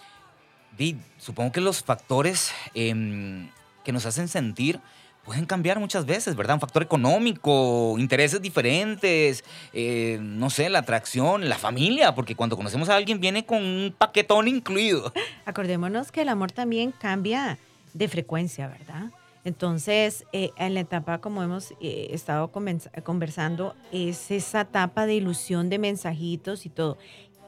di, 0.79 0.95
supongo 1.19 1.51
que 1.51 1.61
los 1.61 1.83
factores 1.83 2.51
em, 2.73 3.49
que 3.83 3.91
nos 3.91 4.05
hacen 4.05 4.27
sentir 4.27 4.79
pueden 5.25 5.45
cambiar 5.45 5.77
muchas 5.79 6.05
veces, 6.05 6.35
¿verdad? 6.35 6.55
Un 6.55 6.61
factor 6.61 6.81
económico, 6.81 7.95
intereses 7.99 8.41
diferentes, 8.41 9.43
eh, 9.73 10.17
no 10.21 10.49
sé, 10.49 10.69
la 10.69 10.79
atracción, 10.79 11.49
la 11.49 11.57
familia, 11.57 12.15
porque 12.15 12.35
cuando 12.35 12.55
conocemos 12.55 12.89
a 12.89 12.95
alguien 12.95 13.19
viene 13.19 13.45
con 13.45 13.63
un 13.63 13.93
paquetón 13.95 14.47
incluido. 14.47 15.13
Acordémonos 15.45 16.11
que 16.11 16.21
el 16.21 16.29
amor 16.29 16.51
también 16.51 16.91
cambia 16.93 17.59
de 17.93 18.07
frecuencia, 18.07 18.67
¿verdad? 18.67 19.11
Entonces, 19.43 20.25
eh, 20.31 20.51
en 20.57 20.73
la 20.73 20.79
etapa, 20.79 21.19
como 21.19 21.43
hemos 21.43 21.73
eh, 21.81 22.07
estado 22.11 22.51
conversando, 22.51 23.75
es 23.91 24.31
esa 24.31 24.61
etapa 24.61 25.05
de 25.05 25.15
ilusión 25.15 25.69
de 25.69 25.77
mensajitos 25.77 26.65
y 26.65 26.69
todo. 26.69 26.97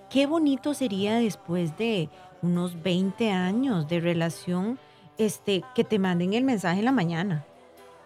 Qué 0.10 0.26
bonito 0.26 0.74
sería 0.74 1.16
después 1.16 1.78
de 1.78 2.10
unos 2.42 2.82
20 2.82 3.32
años 3.32 3.88
de 3.88 4.00
relación, 4.00 4.80
este, 5.18 5.64
que 5.76 5.84
te 5.84 6.00
manden 6.00 6.34
el 6.34 6.44
mensaje 6.44 6.80
en 6.80 6.86
la 6.86 6.92
mañana. 6.92 7.46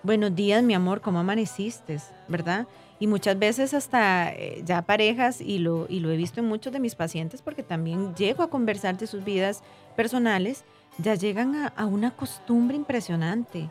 Buenos 0.03 0.35
días, 0.35 0.61
mi 0.63 0.73
amor, 0.73 1.01
¿cómo 1.01 1.19
amaneciste? 1.19 1.99
¿Verdad? 2.27 2.67
Y 2.99 3.07
muchas 3.07 3.37
veces 3.39 3.73
hasta 3.73 4.31
eh, 4.31 4.61
ya 4.63 4.81
parejas, 4.83 5.41
y 5.41 5.59
lo, 5.59 5.87
y 5.89 5.99
lo 5.99 6.11
he 6.11 6.17
visto 6.17 6.39
en 6.39 6.47
muchos 6.47 6.71
de 6.71 6.79
mis 6.79 6.95
pacientes, 6.95 7.41
porque 7.41 7.63
también 7.63 8.13
llego 8.15 8.43
a 8.43 8.49
conversar 8.49 8.97
de 8.97 9.07
sus 9.07 9.23
vidas 9.23 9.63
personales, 9.95 10.63
ya 10.97 11.15
llegan 11.15 11.55
a, 11.55 11.67
a 11.69 11.85
una 11.85 12.11
costumbre 12.11 12.77
impresionante. 12.77 13.69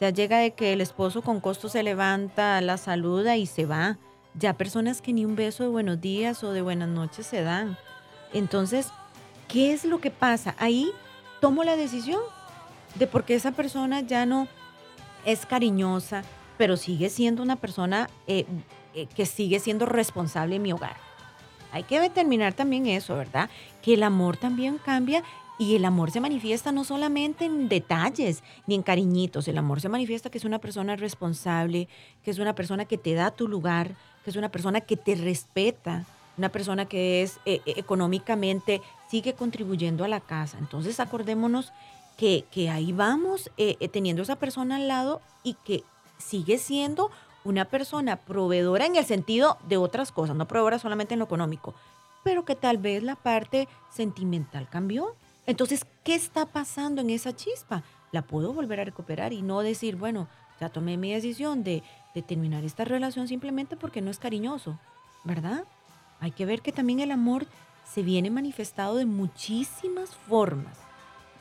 Ya 0.00 0.10
llega 0.10 0.38
de 0.38 0.52
que 0.52 0.72
el 0.72 0.80
esposo 0.80 1.22
con 1.22 1.40
costo 1.40 1.68
se 1.68 1.82
levanta, 1.82 2.60
la 2.60 2.76
saluda 2.76 3.36
y 3.36 3.46
se 3.46 3.64
va. 3.64 3.96
Ya 4.34 4.54
personas 4.54 5.00
que 5.00 5.14
ni 5.14 5.24
un 5.24 5.36
beso 5.36 5.62
de 5.62 5.70
buenos 5.70 6.00
días 6.00 6.44
o 6.44 6.52
de 6.52 6.60
buenas 6.60 6.88
noches 6.88 7.26
se 7.26 7.42
dan. 7.42 7.78
Entonces, 8.34 8.90
¿qué 9.48 9.72
es 9.72 9.84
lo 9.84 10.00
que 10.00 10.10
pasa? 10.10 10.54
Ahí 10.58 10.90
tomo 11.40 11.64
la 11.64 11.76
decisión 11.76 12.20
de 12.94 13.06
por 13.06 13.24
qué 13.24 13.34
esa 13.34 13.52
persona 13.52 14.00
ya 14.00 14.26
no 14.26 14.48
es 15.24 15.46
cariñosa, 15.46 16.22
pero 16.56 16.76
sigue 16.76 17.10
siendo 17.10 17.42
una 17.42 17.56
persona 17.56 18.08
eh, 18.26 18.46
eh, 18.94 19.06
que 19.14 19.26
sigue 19.26 19.60
siendo 19.60 19.86
responsable 19.86 20.56
en 20.56 20.62
mi 20.62 20.72
hogar. 20.72 20.96
Hay 21.72 21.82
que 21.82 22.00
determinar 22.00 22.54
también 22.54 22.86
eso, 22.86 23.16
¿verdad? 23.16 23.50
Que 23.82 23.94
el 23.94 24.02
amor 24.02 24.36
también 24.36 24.78
cambia 24.78 25.22
y 25.58 25.74
el 25.74 25.84
amor 25.84 26.10
se 26.10 26.20
manifiesta 26.20 26.72
no 26.72 26.84
solamente 26.84 27.44
en 27.44 27.68
detalles 27.68 28.42
ni 28.66 28.74
en 28.74 28.82
cariñitos, 28.82 29.48
el 29.48 29.58
amor 29.58 29.80
se 29.80 29.88
manifiesta 29.88 30.30
que 30.30 30.38
es 30.38 30.44
una 30.44 30.58
persona 30.58 30.96
responsable, 30.96 31.88
que 32.22 32.30
es 32.30 32.38
una 32.38 32.54
persona 32.54 32.84
que 32.84 32.98
te 32.98 33.14
da 33.14 33.30
tu 33.30 33.48
lugar, 33.48 33.94
que 34.24 34.30
es 34.30 34.36
una 34.36 34.50
persona 34.50 34.80
que 34.80 34.96
te 34.96 35.14
respeta, 35.14 36.04
una 36.36 36.50
persona 36.50 36.86
que 36.86 37.22
es 37.22 37.38
eh, 37.44 37.60
eh, 37.66 37.74
económicamente, 37.76 38.82
sigue 39.08 39.34
contribuyendo 39.34 40.04
a 40.04 40.08
la 40.08 40.20
casa. 40.20 40.58
Entonces 40.58 41.00
acordémonos 41.00 41.72
que, 42.16 42.44
que 42.50 42.70
ahí 42.70 42.92
vamos 42.92 43.50
eh, 43.56 43.76
teniendo 43.88 44.22
esa 44.22 44.36
persona 44.36 44.76
al 44.76 44.88
lado 44.88 45.20
y 45.42 45.54
que 45.54 45.82
sigue 46.18 46.58
siendo 46.58 47.10
una 47.44 47.66
persona 47.66 48.16
proveedora 48.16 48.86
en 48.86 48.96
el 48.96 49.04
sentido 49.04 49.58
de 49.68 49.76
otras 49.76 50.10
cosas, 50.12 50.34
no 50.34 50.48
proveedora 50.48 50.78
solamente 50.78 51.14
en 51.14 51.20
lo 51.20 51.26
económico, 51.26 51.74
pero 52.24 52.44
que 52.44 52.56
tal 52.56 52.78
vez 52.78 53.02
la 53.02 53.14
parte 53.14 53.68
sentimental 53.90 54.68
cambió. 54.68 55.14
Entonces, 55.46 55.86
¿qué 56.02 56.14
está 56.14 56.46
pasando 56.46 57.00
en 57.02 57.10
esa 57.10 57.36
chispa? 57.36 57.84
La 58.10 58.22
puedo 58.22 58.52
volver 58.52 58.80
a 58.80 58.84
recuperar 58.84 59.32
y 59.32 59.42
no 59.42 59.60
decir, 59.60 59.94
bueno, 59.94 60.26
ya 60.60 60.70
tomé 60.70 60.96
mi 60.96 61.12
decisión 61.12 61.62
de, 61.62 61.84
de 62.14 62.22
terminar 62.22 62.64
esta 62.64 62.84
relación 62.84 63.28
simplemente 63.28 63.76
porque 63.76 64.00
no 64.00 64.10
es 64.10 64.18
cariñoso, 64.18 64.80
¿verdad? 65.22 65.64
Hay 66.20 66.30
que 66.30 66.46
ver 66.46 66.62
que 66.62 66.72
también 66.72 67.00
el 67.00 67.10
amor 67.10 67.46
se 67.92 68.02
viene 68.02 68.30
manifestado 68.30 68.96
de 68.96 69.06
muchísimas 69.06 70.10
formas. 70.28 70.76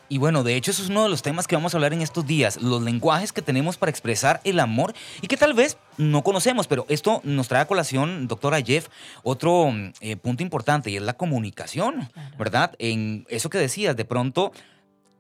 Y 0.08 0.20
bueno, 0.20 0.44
de 0.44 0.55
hecho 0.55 0.70
eso 0.70 0.84
es 0.84 0.89
uno 0.89 1.03
de 1.03 1.10
los 1.10 1.24
temas 1.24 1.48
que 1.48 1.55
vamos 1.55 1.74
a 1.74 1.77
hablar 1.77 1.91
en 1.91 2.01
estos 2.01 2.27
días, 2.27 2.62
los 2.62 2.79
lenguajes 2.84 3.34
que 3.34 3.41
tenemos 3.41 3.77
para 3.77 3.89
expresar 3.89 4.39
el 4.44 4.60
amor 4.60 4.94
y 5.22 5.27
que 5.27 5.36
tal 5.36 5.55
vez 5.55 5.77
no 5.98 6.24
conocemos, 6.24 6.67
pero 6.67 6.86
esto 6.89 7.22
nos 7.24 7.48
trae 7.48 7.63
a 7.63 7.67
colación, 7.67 8.27
doctora 8.27 8.62
Jeff, 8.62 8.88
otro 9.24 9.74
eh, 10.01 10.15
punto 10.15 10.44
importante 10.44 10.91
y 10.91 10.98
es 10.98 11.01
la 11.01 11.13
comunicación, 11.17 12.08
Claro. 12.13 12.38
¿verdad? 12.38 12.75
En 12.77 13.25
eso 13.29 13.50
que 13.50 13.58
decías, 13.58 13.96
de 13.96 14.05
pronto 14.05 14.51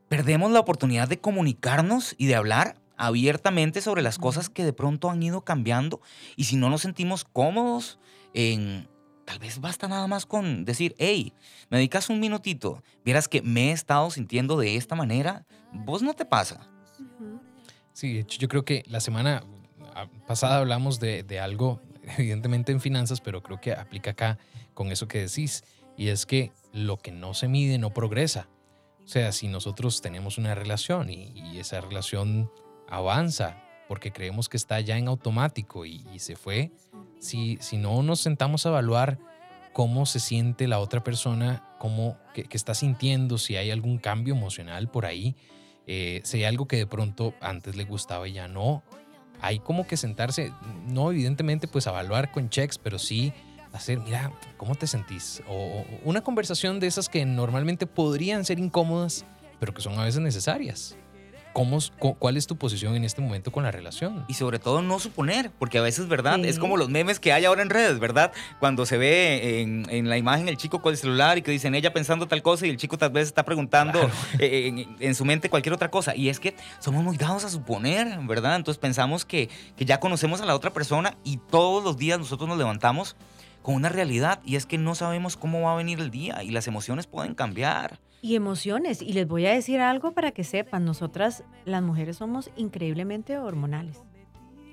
perdemos 0.07 0.51
la 0.51 0.59
oportunidad 0.59 1.07
de 1.07 1.19
comunicarnos 1.19 2.13
y 2.19 2.27
de 2.27 2.35
hablar 2.35 2.75
abiertamente 2.95 3.81
sobre 3.81 4.03
las 4.03 4.19
cosas 4.19 4.49
que 4.49 4.63
de 4.63 4.71
pronto 4.71 5.09
han 5.09 5.23
ido 5.23 5.41
cambiando 5.41 5.99
y 6.35 6.43
si 6.43 6.57
no 6.57 6.69
nos 6.69 6.81
sentimos 6.81 7.23
cómodos 7.25 7.97
en... 8.35 8.87
Tal 9.25 9.39
vez 9.39 9.59
basta 9.59 9.87
nada 9.87 10.07
más 10.07 10.25
con 10.25 10.65
decir, 10.65 10.95
hey, 10.99 11.33
me 11.69 11.77
dedicas 11.77 12.09
un 12.09 12.19
minutito, 12.19 12.83
vieras 13.03 13.27
que 13.27 13.41
me 13.41 13.69
he 13.69 13.71
estado 13.71 14.11
sintiendo 14.11 14.57
de 14.57 14.75
esta 14.75 14.95
manera, 14.95 15.45
vos 15.73 16.03
no 16.03 16.13
te 16.13 16.25
pasa. 16.25 16.69
Sí, 17.91 18.13
de 18.13 18.19
hecho 18.19 18.39
yo 18.39 18.47
creo 18.47 18.63
que 18.63 18.83
la 18.87 18.99
semana 18.99 19.43
ah, 19.95 20.07
pasada 20.27 20.57
hablamos 20.57 20.99
de, 20.99 21.23
de 21.23 21.39
algo, 21.39 21.81
evidentemente 22.17 22.71
en 22.71 22.79
finanzas, 22.79 23.19
pero 23.19 23.41
creo 23.41 23.59
que 23.59 23.73
aplica 23.73 24.11
acá 24.11 24.37
con 24.75 24.91
eso 24.91 25.07
que 25.07 25.19
decís, 25.19 25.63
y 25.97 26.09
es 26.09 26.25
que 26.25 26.51
lo 26.71 26.97
que 26.97 27.11
no 27.11 27.33
se 27.33 27.47
mide 27.47 27.77
no 27.79 27.93
progresa. 27.93 28.47
O 29.03 29.07
sea, 29.07 29.31
si 29.31 29.47
nosotros 29.47 30.01
tenemos 30.01 30.37
una 30.37 30.55
relación 30.55 31.09
y, 31.09 31.31
y 31.35 31.59
esa 31.59 31.81
relación 31.81 32.51
avanza 32.87 33.64
porque 33.87 34.11
creemos 34.11 34.49
que 34.49 34.57
está 34.57 34.79
ya 34.79 34.97
en 34.97 35.07
automático 35.07 35.85
y, 35.85 36.05
y 36.13 36.19
se 36.19 36.35
fue, 36.35 36.71
si, 37.19 37.57
si 37.61 37.77
no 37.77 38.03
nos 38.03 38.19
sentamos 38.19 38.65
a 38.65 38.69
evaluar 38.69 39.19
cómo 39.73 40.05
se 40.05 40.19
siente 40.19 40.67
la 40.67 40.79
otra 40.79 41.03
persona, 41.03 41.63
cómo 41.79 42.17
que, 42.33 42.43
que 42.43 42.57
está 42.57 42.73
sintiendo, 42.73 43.37
si 43.37 43.57
hay 43.57 43.71
algún 43.71 43.97
cambio 43.97 44.33
emocional 44.33 44.89
por 44.89 45.05
ahí, 45.05 45.35
eh, 45.87 46.21
si 46.23 46.37
hay 46.37 46.43
algo 46.45 46.67
que 46.67 46.77
de 46.77 46.87
pronto 46.87 47.33
antes 47.41 47.75
le 47.75 47.83
gustaba 47.83 48.27
y 48.27 48.33
ya 48.33 48.47
no, 48.47 48.83
hay 49.41 49.59
como 49.59 49.85
que 49.85 49.97
sentarse, 49.97 50.51
no 50.87 51.11
evidentemente 51.11 51.67
pues 51.67 51.87
evaluar 51.87 52.31
con 52.31 52.49
checks, 52.49 52.77
pero 52.77 52.97
sí 52.97 53.33
hacer, 53.73 53.99
mira, 53.99 54.31
¿cómo 54.57 54.75
te 54.75 54.87
sentís? 54.87 55.43
O, 55.47 55.53
o 55.53 55.85
una 56.05 56.21
conversación 56.21 56.79
de 56.79 56.87
esas 56.87 57.09
que 57.09 57.25
normalmente 57.25 57.85
podrían 57.85 58.45
ser 58.45 58.59
incómodas, 58.59 59.25
pero 59.59 59.73
que 59.73 59.81
son 59.81 59.99
a 59.99 60.05
veces 60.05 60.21
necesarias. 60.21 60.97
¿Cómo, 61.55 61.79
¿Cuál 62.19 62.35
es 62.35 62.47
tu 62.47 62.57
posición 62.57 62.97
en 62.97 63.05
este 63.05 63.21
momento 63.21 63.49
con 63.49 63.63
la 63.63 63.71
relación? 63.71 64.25
Y 64.27 64.33
sobre 64.33 64.59
todo 64.59 64.81
no 64.81 64.99
suponer, 64.99 65.51
porque 65.57 65.77
a 65.77 65.81
veces, 65.81 66.09
¿verdad? 66.09 66.35
Sí. 66.35 66.49
Es 66.49 66.59
como 66.59 66.75
los 66.75 66.89
memes 66.89 67.21
que 67.21 67.31
hay 67.31 67.45
ahora 67.45 67.61
en 67.61 67.69
redes, 67.69 67.97
¿verdad? 67.97 68.33
Cuando 68.59 68.85
se 68.85 68.97
ve 68.97 69.61
en, 69.61 69.87
en 69.89 70.09
la 70.09 70.17
imagen 70.17 70.49
el 70.49 70.57
chico 70.57 70.81
con 70.81 70.91
el 70.91 70.97
celular 70.97 71.37
y 71.37 71.43
que 71.43 71.51
dicen 71.51 71.73
ella 71.73 71.93
pensando 71.93 72.27
tal 72.27 72.41
cosa 72.41 72.67
y 72.67 72.71
el 72.71 72.75
chico 72.75 72.97
tal 72.97 73.11
vez 73.11 73.27
está 73.27 73.45
preguntando 73.45 74.01
eh, 74.39 74.67
en, 74.67 74.97
en 74.99 75.15
su 75.15 75.23
mente 75.23 75.49
cualquier 75.49 75.71
otra 75.71 75.89
cosa. 75.89 76.13
Y 76.13 76.27
es 76.27 76.41
que 76.41 76.57
somos 76.79 77.05
muy 77.05 77.15
dados 77.15 77.45
a 77.45 77.49
suponer, 77.49 78.19
¿verdad? 78.23 78.57
Entonces 78.57 78.77
pensamos 78.77 79.23
que, 79.23 79.47
que 79.77 79.85
ya 79.85 80.01
conocemos 80.01 80.41
a 80.41 80.45
la 80.45 80.55
otra 80.55 80.73
persona 80.73 81.15
y 81.23 81.37
todos 81.37 81.85
los 81.85 81.95
días 81.95 82.19
nosotros 82.19 82.49
nos 82.49 82.57
levantamos 82.57 83.15
con 83.61 83.75
una 83.75 83.87
realidad 83.87 84.41
y 84.43 84.57
es 84.57 84.65
que 84.65 84.77
no 84.77 84.93
sabemos 84.93 85.37
cómo 85.37 85.61
va 85.61 85.71
a 85.71 85.75
venir 85.77 86.01
el 86.01 86.11
día 86.11 86.43
y 86.43 86.51
las 86.51 86.67
emociones 86.67 87.07
pueden 87.07 87.33
cambiar. 87.33 87.97
Y 88.25 88.35
emociones. 88.35 89.03
Y 89.03 89.13
les 89.13 89.27
voy 89.27 89.45
a 89.45 89.51
decir 89.51 89.79
algo 89.79 90.13
para 90.13 90.31
que 90.31 90.43
sepan, 90.43 90.83
nosotras 90.83 91.43
las 91.63 91.83
mujeres 91.83 92.17
somos 92.17 92.49
increíblemente 92.57 93.37
hormonales. 93.37 94.01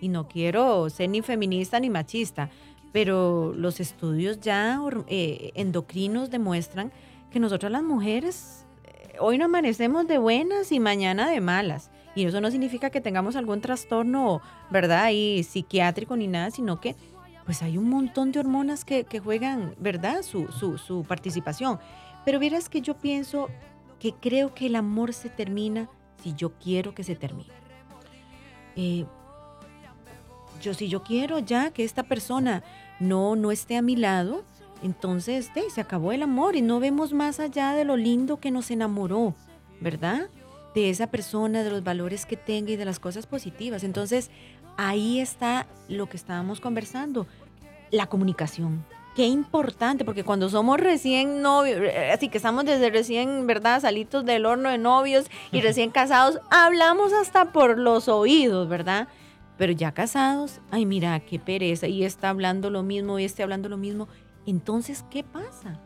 Y 0.01 0.09
no 0.09 0.27
quiero 0.27 0.89
ser 0.89 1.11
ni 1.11 1.21
feminista 1.21 1.79
ni 1.79 1.91
machista, 1.91 2.49
pero 2.93 3.53
los 3.55 3.79
estudios 3.79 4.41
ya 4.41 4.81
eh, 5.07 5.51
endocrinos 5.55 6.31
demuestran 6.31 6.93
que 7.31 7.41
nosotras 7.41 7.71
las 7.71 7.83
mujeres 7.83 8.65
eh, 8.85 9.17
hoy 9.21 9.37
no 9.37 9.45
amanecemos 9.45 10.09
de 10.09 10.17
buenas 10.17 10.73
y 10.73 10.81
mañana 10.81 11.29
de 11.29 11.43
malas. 11.43 11.91
Y 12.15 12.25
eso 12.25 12.41
no 12.41 12.51
significa 12.51 12.89
que 12.89 13.03
tengamos 13.03 13.37
algún 13.37 13.61
trastorno, 13.61 14.41
¿verdad? 14.71 15.11
Y 15.13 15.43
psiquiátrico 15.43 16.17
ni 16.17 16.27
nada, 16.27 16.51
sino 16.51 16.81
que 16.81 16.97
pues 17.45 17.63
hay 17.63 17.77
un 17.77 17.89
montón 17.89 18.33
de 18.33 18.41
hormonas 18.41 18.85
que, 18.85 19.05
juegan, 19.23 19.75
¿verdad? 19.79 20.23
Su, 20.23 20.49
su, 20.49 21.05
participación. 21.05 21.79
Pero 22.25 22.39
vieras 22.39 22.69
que 22.69 22.81
yo 22.81 22.97
pienso 22.99 23.49
que 23.99 24.13
creo 24.13 24.55
que 24.55 24.67
el 24.67 24.77
amor 24.77 25.13
se 25.13 25.29
termina 25.29 25.89
si 26.23 26.35
yo 26.35 26.53
quiero 26.59 26.95
que 26.95 27.05
se 27.05 27.15
termine. 27.15 27.51
Eh, 28.77 29.05
yo 30.61 30.75
si 30.75 30.89
yo 30.89 31.03
quiero 31.03 31.39
ya 31.41 31.71
que 31.71 31.85
esta 31.85 32.05
persona 32.05 32.63
no, 33.01 33.37
no 33.37 33.51
esté 33.51 33.77
a 33.77 33.83
mi 33.83 33.97
lado, 33.97 34.45
entonces 34.83 35.51
se 35.73 35.81
acabó 35.81 36.13
el 36.13 36.23
amor 36.23 36.57
y 36.57 36.63
no 36.63 36.81
vemos 36.81 37.13
más 37.13 37.41
allá 37.41 37.75
de 37.75 37.85
lo 37.85 37.97
lindo 37.97 38.39
que 38.41 38.51
nos 38.51 38.71
enamoró, 38.71 39.35
¿verdad? 39.81 40.29
De 40.75 40.91
esa 40.91 41.09
persona, 41.09 41.63
de 41.63 41.71
los 41.71 41.85
valores 41.85 42.27
que 42.27 42.37
tenga 42.37 42.73
y 42.73 42.77
de 42.77 42.85
las 42.85 42.99
cosas 42.99 43.27
positivas. 43.27 43.85
Entonces 43.85 44.31
ahí 44.77 45.21
está 45.21 45.67
lo 45.89 46.09
que 46.09 46.17
estábamos 46.17 46.61
conversando, 46.61 47.27
la 47.91 48.07
comunicación. 48.07 48.85
Qué 49.15 49.27
importante, 49.27 50.07
porque 50.07 50.25
cuando 50.25 50.49
somos 50.49 50.81
recién 50.81 51.43
novios, 51.43 51.81
así 52.13 52.31
que 52.31 52.39
estamos 52.39 52.65
desde 52.65 52.89
recién, 52.89 53.47
¿verdad? 53.47 53.81
Salitos 53.81 54.25
del 54.25 54.47
horno 54.47 54.71
de 54.71 54.79
novios 54.79 55.27
y 55.51 55.61
recién 55.61 55.91
casados, 55.91 56.41
hablamos 56.51 57.13
hasta 57.13 57.53
por 57.53 57.79
los 57.79 58.09
oídos, 58.09 58.69
¿verdad? 58.69 59.09
Pero 59.59 59.73
ya 59.73 59.93
casados, 59.93 60.61
ay, 60.71 60.87
mira, 60.87 61.21
qué 61.21 61.39
pereza, 61.39 61.89
y 61.89 62.05
está 62.05 62.31
hablando 62.31 62.71
lo 62.71 62.83
mismo, 62.83 63.19
y 63.19 63.25
está 63.25 63.43
hablando 63.43 63.69
lo 63.69 63.77
mismo. 63.77 64.09
Entonces, 64.47 65.05
¿qué 65.11 65.23
pasa? 65.23 65.79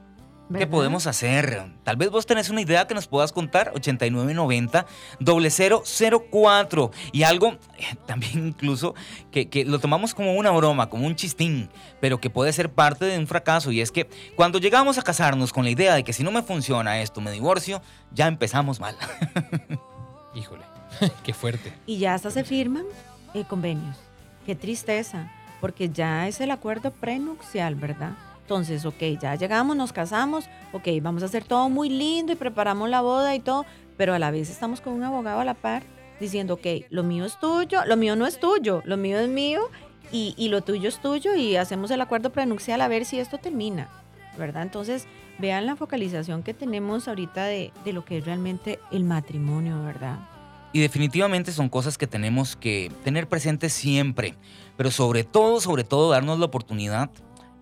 ¿Qué 0.55 0.67
podemos 0.67 1.07
hacer? 1.07 1.65
Tal 1.83 1.97
vez 1.97 2.11
vos 2.11 2.25
tenés 2.25 2.51
una 2.51 2.61
idea 2.61 2.87
que 2.87 2.95
nos 2.95 3.09
puedas 3.09 3.33
contar, 3.33 3.73
8990 3.75 4.87
0004. 5.21 6.91
Y 7.13 7.23
algo 7.25 7.59
eh, 7.79 7.97
también 8.07 8.49
incluso 8.49 8.95
que, 9.31 9.49
que, 9.49 9.65
lo 9.65 9.81
tomamos 9.81 10.15
como 10.15 10.35
una 10.35 10.51
broma, 10.53 10.89
como 10.89 11.07
un 11.07 11.17
chistín, 11.17 11.69
pero 12.01 12.21
que 12.21 12.31
puede 12.31 12.53
ser 12.53 12.71
parte 12.71 13.07
de 13.07 13.19
un 13.19 13.27
fracaso. 13.27 13.73
Y 13.73 13.81
es 13.81 13.91
que 13.91 14.09
cuando 14.37 14.59
llegamos 14.59 14.99
a 14.99 15.03
casarnos 15.03 15.53
con 15.53 15.65
la 15.65 15.71
idea 15.71 15.95
de 15.95 16.05
que 16.05 16.13
si 16.13 16.23
no 16.23 16.31
me 16.31 16.43
funciona 16.43 17.01
esto, 17.01 17.21
me 17.21 17.33
divorcio, 17.33 17.83
ya 18.13 18.29
empezamos 18.29 18.79
mal. 18.79 18.97
Híjole, 20.35 20.65
qué 21.25 21.35
fuerte. 21.35 21.73
Y 21.87 21.99
ya 21.99 22.15
hasta 22.15 22.31
se 22.31 22.45
firman 22.45 22.85
eh, 23.35 23.45
convenios. 23.49 23.97
Qué 24.45 24.55
tristeza, 24.55 25.33
porque 25.61 25.89
ya 25.89 26.29
es 26.29 26.41
el 26.41 26.53
acuerdo 26.53 26.93
prenupcial, 26.93 27.75
¿verdad? 27.75 28.13
Entonces, 28.47 28.85
ok, 28.85 29.19
ya 29.21 29.35
llegamos, 29.35 29.77
nos 29.77 29.93
casamos, 29.93 30.49
ok, 30.73 30.87
vamos 31.03 31.25
a 31.25 31.27
hacer 31.27 31.43
todo 31.43 31.69
muy 31.69 31.89
lindo 31.89 32.33
y 32.33 32.37
preparamos 32.37 32.89
la 32.89 33.01
boda 33.01 33.35
y 33.35 33.41
todo, 33.41 33.67
pero 33.97 34.15
a 34.15 34.21
la 34.21 34.31
vez 34.31 34.51
estamos 34.51 34.81
con 34.81 34.93
un 34.93 35.03
abogado 35.03 35.41
a 35.41 35.45
la 35.45 35.55
par 35.55 35.83
diciendo, 36.21 36.55
ok, 36.55 36.87
lo 36.91 37.03
mío 37.03 37.25
es 37.25 37.41
tuyo, 37.41 37.85
lo 37.85 37.97
mío 37.97 38.15
no 38.15 38.25
es 38.25 38.39
tuyo, 38.39 38.83
lo 38.85 38.97
mío 38.97 39.19
es 39.19 39.29
mío 39.29 39.63
y, 40.13 40.33
y 40.39 40.49
lo 40.49 40.61
tuyo 40.61 40.89
es 40.89 41.01
tuyo 41.01 41.35
y 41.35 41.57
hacemos 41.57 41.91
el 41.91 42.01
acuerdo 42.01 42.31
prenupcial 42.31 42.81
a 42.83 42.87
ver 42.87 43.05
si 43.05 43.19
esto 43.19 43.39
termina, 43.39 43.89
¿verdad? 44.39 44.63
Entonces, 44.63 45.09
vean 45.41 45.67
la 45.67 45.75
focalización 45.75 46.45
que 46.45 46.55
tenemos 46.55 47.09
ahorita 47.09 47.47
de, 47.47 47.73
de 47.85 47.93
lo 47.93 48.05
que 48.05 48.19
es 48.19 48.25
realmente 48.25 48.79
el 48.93 49.03
matrimonio, 49.03 49.83
¿verdad? 49.83 50.21
Y 50.73 50.79
definitivamente 50.79 51.51
son 51.51 51.69
cosas 51.69 51.99
que 51.99 52.07
tenemos 52.07 52.55
que 52.55 52.93
tener 53.03 53.27
presentes 53.27 53.73
siempre, 53.73 54.37
pero 54.77 54.93
sobre 54.93 55.25
todo, 55.25 55.61
sobre 55.61 55.83
todo, 55.83 56.11
darnos 56.11 56.39
la 56.39 56.47
oportunidad 56.47 57.11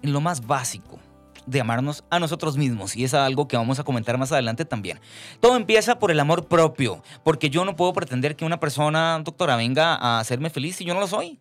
en 0.04 0.12
lo 0.12 0.20
más 0.20 0.46
básico 0.46 1.00
de 1.46 1.60
amarnos 1.60 2.04
a 2.08 2.20
nosotros 2.20 2.56
mismos. 2.56 2.96
Y 2.96 3.04
es 3.04 3.12
algo 3.12 3.48
que 3.48 3.56
vamos 3.56 3.78
a 3.78 3.84
comentar 3.84 4.16
más 4.16 4.32
adelante 4.32 4.64
también. 4.64 5.00
Todo 5.40 5.56
empieza 5.56 5.98
por 5.98 6.10
el 6.10 6.20
amor 6.20 6.46
propio, 6.46 7.02
porque 7.22 7.50
yo 7.50 7.64
no 7.64 7.76
puedo 7.76 7.92
pretender 7.92 8.36
que 8.36 8.44
una 8.44 8.60
persona, 8.60 9.20
doctora, 9.22 9.56
venga 9.56 9.94
a 9.94 10.20
hacerme 10.20 10.48
feliz 10.48 10.76
si 10.76 10.84
yo 10.84 10.94
no 10.94 11.00
lo 11.00 11.06
soy. 11.06 11.40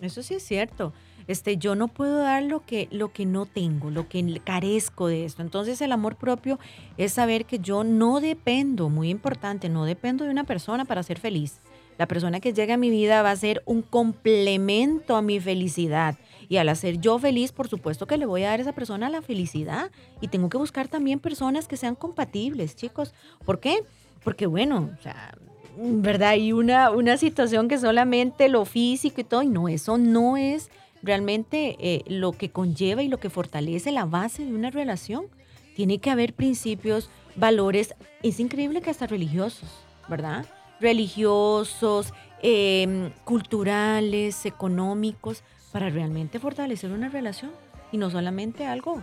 Eso 0.00 0.22
sí 0.22 0.34
es 0.34 0.42
cierto 0.42 0.92
este, 1.26 1.56
yo 1.56 1.74
no 1.74 1.88
puedo 1.88 2.18
dar 2.18 2.42
lo 2.42 2.64
que, 2.64 2.88
lo 2.90 3.12
que 3.12 3.26
no 3.26 3.46
tengo, 3.46 3.90
lo 3.90 4.08
que 4.08 4.40
carezco 4.44 5.08
de 5.08 5.24
esto. 5.24 5.42
Entonces 5.42 5.80
el 5.80 5.92
amor 5.92 6.16
propio 6.16 6.58
es 6.96 7.12
saber 7.12 7.44
que 7.44 7.58
yo 7.58 7.84
no 7.84 8.20
dependo, 8.20 8.88
muy 8.88 9.10
importante, 9.10 9.68
no 9.68 9.84
dependo 9.84 10.24
de 10.24 10.30
una 10.30 10.44
persona 10.44 10.84
para 10.84 11.02
ser 11.02 11.18
feliz. 11.18 11.60
La 11.98 12.06
persona 12.06 12.40
que 12.40 12.52
llega 12.52 12.74
a 12.74 12.78
mi 12.78 12.90
vida 12.90 13.22
va 13.22 13.30
a 13.30 13.36
ser 13.36 13.62
un 13.66 13.82
complemento 13.82 15.14
a 15.16 15.22
mi 15.22 15.40
felicidad. 15.40 16.16
Y 16.52 16.58
al 16.58 16.68
hacer 16.68 17.00
yo 17.00 17.18
feliz, 17.18 17.50
por 17.50 17.66
supuesto 17.66 18.06
que 18.06 18.18
le 18.18 18.26
voy 18.26 18.42
a 18.42 18.50
dar 18.50 18.58
a 18.58 18.62
esa 18.62 18.74
persona 18.74 19.08
la 19.08 19.22
felicidad. 19.22 19.90
Y 20.20 20.28
tengo 20.28 20.50
que 20.50 20.58
buscar 20.58 20.86
también 20.86 21.18
personas 21.18 21.66
que 21.66 21.78
sean 21.78 21.94
compatibles, 21.94 22.76
chicos. 22.76 23.14
¿Por 23.46 23.58
qué? 23.58 23.84
Porque 24.22 24.44
bueno, 24.44 24.90
o 24.98 25.02
sea, 25.02 25.34
¿verdad? 25.78 26.28
Hay 26.28 26.52
una, 26.52 26.90
una 26.90 27.16
situación 27.16 27.68
que 27.68 27.78
solamente 27.78 28.50
lo 28.50 28.66
físico 28.66 29.22
y 29.22 29.24
todo, 29.24 29.42
y 29.42 29.48
no, 29.48 29.66
eso 29.66 29.96
no 29.96 30.36
es 30.36 30.70
realmente 31.02 31.76
eh, 31.80 32.02
lo 32.06 32.32
que 32.32 32.50
conlleva 32.50 33.02
y 33.02 33.08
lo 33.08 33.16
que 33.16 33.30
fortalece 33.30 33.90
la 33.90 34.04
base 34.04 34.44
de 34.44 34.52
una 34.52 34.70
relación. 34.70 35.28
Tiene 35.74 36.00
que 36.00 36.10
haber 36.10 36.34
principios, 36.34 37.08
valores, 37.34 37.94
es 38.22 38.40
increíble 38.40 38.82
que 38.82 38.90
hasta 38.90 39.06
religiosos, 39.06 39.70
¿verdad? 40.06 40.44
Religiosos, 40.80 42.12
em, 42.42 43.10
culturales, 43.24 44.44
económicos, 44.44 45.42
para 45.72 45.88
realmente 45.90 46.38
fortalecer 46.38 46.92
una 46.92 47.08
relación 47.08 47.50
y 47.90 47.98
no 47.98 48.10
solamente 48.10 48.66
algo 48.66 49.02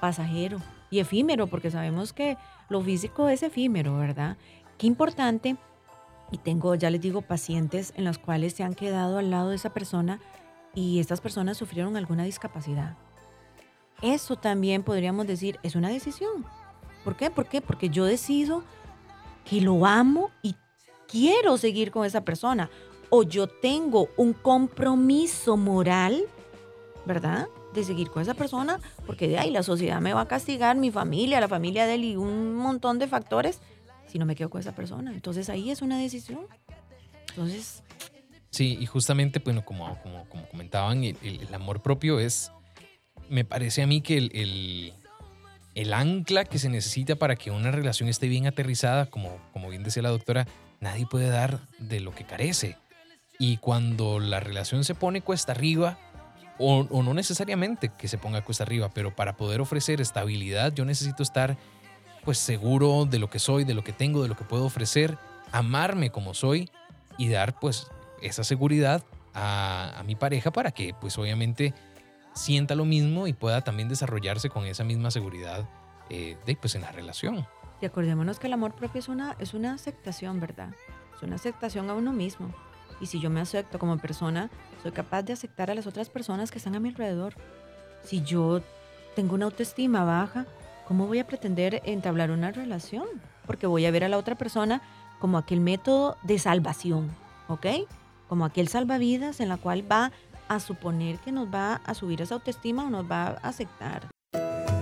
pasajero 0.00 0.58
y 0.90 1.00
efímero, 1.00 1.46
porque 1.46 1.70
sabemos 1.70 2.12
que 2.12 2.36
lo 2.68 2.80
físico 2.80 3.28
es 3.28 3.42
efímero, 3.42 3.96
¿verdad? 3.96 4.36
Qué 4.78 4.86
importante, 4.86 5.56
y 6.30 6.38
tengo, 6.38 6.74
ya 6.74 6.90
les 6.90 7.00
digo, 7.00 7.22
pacientes 7.22 7.92
en 7.96 8.04
los 8.04 8.18
cuales 8.18 8.54
se 8.54 8.64
han 8.64 8.74
quedado 8.74 9.18
al 9.18 9.30
lado 9.30 9.50
de 9.50 9.56
esa 9.56 9.72
persona 9.72 10.20
y 10.74 10.98
estas 10.98 11.20
personas 11.20 11.56
sufrieron 11.56 11.96
alguna 11.96 12.24
discapacidad. 12.24 12.96
Eso 14.02 14.36
también 14.36 14.82
podríamos 14.82 15.26
decir 15.26 15.58
es 15.62 15.74
una 15.74 15.88
decisión. 15.88 16.44
¿Por 17.04 17.16
qué? 17.16 17.30
¿Por 17.30 17.46
qué? 17.46 17.60
Porque 17.60 17.88
yo 17.88 18.04
decido 18.04 18.64
que 19.44 19.60
lo 19.60 19.86
amo 19.86 20.30
y 20.42 20.56
quiero 21.08 21.56
seguir 21.56 21.90
con 21.90 22.04
esa 22.04 22.22
persona. 22.22 22.68
O 23.18 23.22
yo 23.22 23.46
tengo 23.46 24.10
un 24.18 24.34
compromiso 24.34 25.56
moral, 25.56 26.26
¿verdad? 27.06 27.48
De 27.72 27.82
seguir 27.82 28.10
con 28.10 28.20
esa 28.20 28.34
persona, 28.34 28.78
porque 29.06 29.26
de 29.26 29.38
ahí 29.38 29.50
la 29.50 29.62
sociedad 29.62 30.02
me 30.02 30.12
va 30.12 30.20
a 30.20 30.28
castigar, 30.28 30.76
mi 30.76 30.90
familia, 30.90 31.40
la 31.40 31.48
familia 31.48 31.86
de 31.86 31.94
él 31.94 32.04
y 32.04 32.16
un 32.16 32.54
montón 32.54 32.98
de 32.98 33.06
factores 33.06 33.60
si 34.06 34.18
no 34.18 34.26
me 34.26 34.34
quedo 34.34 34.50
con 34.50 34.60
esa 34.60 34.74
persona. 34.74 35.12
Entonces 35.14 35.48
ahí 35.48 35.70
es 35.70 35.80
una 35.80 35.96
decisión. 35.98 36.40
Entonces, 37.30 37.82
Sí, 38.50 38.76
y 38.78 38.84
justamente, 38.84 39.38
bueno, 39.38 39.64
como, 39.64 39.98
como, 40.02 40.48
comentaban, 40.50 41.02
el, 41.02 41.48
amor 41.54 41.80
propio 41.80 42.20
es, 42.20 42.52
me 43.30 43.46
parece 43.46 43.82
a 43.82 43.86
mí 43.86 44.02
que 44.02 44.18
el, 44.18 44.92
el, 45.74 45.92
ancla 45.94 46.44
que 46.44 46.58
se 46.58 46.68
necesita 46.68 47.16
para 47.16 47.36
que 47.36 47.50
una 47.50 47.70
relación 47.70 48.10
esté 48.10 48.28
bien 48.28 48.46
aterrizada, 48.46 49.06
como, 49.06 49.38
como 49.54 49.70
bien 49.70 49.84
decía 49.84 50.02
la 50.02 50.10
doctora, 50.10 50.46
nadie 50.80 51.06
puede 51.06 51.28
dar 51.28 51.66
de 51.78 52.00
lo 52.00 52.14
que 52.14 52.24
carece. 52.24 52.76
Y 53.38 53.58
cuando 53.58 54.18
la 54.18 54.40
relación 54.40 54.84
se 54.84 54.94
pone 54.94 55.20
cuesta 55.20 55.52
arriba, 55.52 55.98
o, 56.58 56.84
no 57.02 57.14
necesariamente 57.14 57.90
que 57.90 58.08
se 58.08 58.18
ponga 58.18 58.42
cuesta 58.42 58.64
arriba, 58.64 58.90
pero 58.92 59.14
para 59.14 59.36
poder 59.36 59.60
ofrecer 59.60 60.00
estabilidad 60.00 60.72
yo 60.72 60.84
necesito 60.84 61.22
estar 61.22 61.56
pues 62.24 62.38
seguro 62.38 63.04
de 63.04 63.18
lo 63.18 63.28
que 63.30 63.38
soy, 63.38 63.64
de 63.64 63.74
lo 63.74 63.84
que 63.84 63.92
tengo, 63.92 64.22
de 64.22 64.28
lo 64.28 64.36
que 64.36 64.44
puedo 64.44 64.64
ofrecer, 64.64 65.18
amarme 65.52 66.10
como 66.10 66.34
soy 66.34 66.70
y 67.18 67.28
dar 67.28 67.58
pues 67.60 67.88
esa 68.22 68.42
seguridad 68.42 69.04
a, 69.34 70.02
mi 70.06 70.16
pareja 70.16 70.50
para 70.50 70.70
que 70.70 70.94
pues 70.98 71.18
obviamente 71.18 71.74
sienta 72.34 72.74
lo 72.74 72.84
mismo 72.84 73.26
y 73.26 73.32
pueda 73.32 73.60
también 73.62 73.88
desarrollarse 73.88 74.48
con 74.48 74.64
esa 74.64 74.82
misma 74.82 75.10
seguridad 75.10 75.68
eh, 76.10 76.36
de, 76.46 76.56
pues, 76.56 76.74
en 76.74 76.82
la 76.82 76.92
relación. 76.92 77.46
Y 77.80 77.86
acordémonos 77.86 78.38
que 78.38 78.46
el 78.46 78.52
amor 78.52 78.74
propio 78.74 78.98
es 78.98 79.08
una, 79.08 79.36
es 79.38 79.54
una 79.54 79.74
aceptación, 79.74 80.40
¿verdad? 80.40 80.70
Es 81.14 81.22
una 81.22 81.36
aceptación 81.36 81.90
a 81.90 81.94
uno 81.94 82.12
mismo. 82.12 82.54
Y 83.00 83.06
si 83.06 83.20
yo 83.20 83.30
me 83.30 83.40
acepto 83.40 83.78
como 83.78 83.98
persona, 83.98 84.50
soy 84.82 84.92
capaz 84.92 85.22
de 85.22 85.32
aceptar 85.32 85.70
a 85.70 85.74
las 85.74 85.86
otras 85.86 86.08
personas 86.08 86.50
que 86.50 86.58
están 86.58 86.74
a 86.74 86.80
mi 86.80 86.88
alrededor. 86.88 87.34
Si 88.02 88.22
yo 88.22 88.62
tengo 89.14 89.34
una 89.34 89.46
autoestima 89.46 90.04
baja, 90.04 90.46
¿cómo 90.86 91.06
voy 91.06 91.18
a 91.18 91.26
pretender 91.26 91.82
entablar 91.84 92.30
una 92.30 92.52
relación? 92.52 93.06
Porque 93.46 93.66
voy 93.66 93.86
a 93.86 93.90
ver 93.90 94.04
a 94.04 94.08
la 94.08 94.18
otra 94.18 94.34
persona 94.34 94.82
como 95.20 95.38
aquel 95.38 95.60
método 95.60 96.16
de 96.22 96.38
salvación, 96.38 97.10
¿ok? 97.48 97.66
como 98.28 98.44
aquel 98.44 98.68
salvavidas 98.68 99.40
en 99.40 99.48
la 99.48 99.56
cual 99.56 99.90
va 99.90 100.12
a 100.48 100.60
suponer 100.60 101.18
que 101.18 101.32
nos 101.32 101.52
va 101.52 101.76
a 101.84 101.94
subir 101.94 102.22
esa 102.22 102.34
autoestima 102.34 102.84
o 102.84 102.90
nos 102.90 103.10
va 103.10 103.26
a 103.26 103.48
aceptar. 103.48 104.08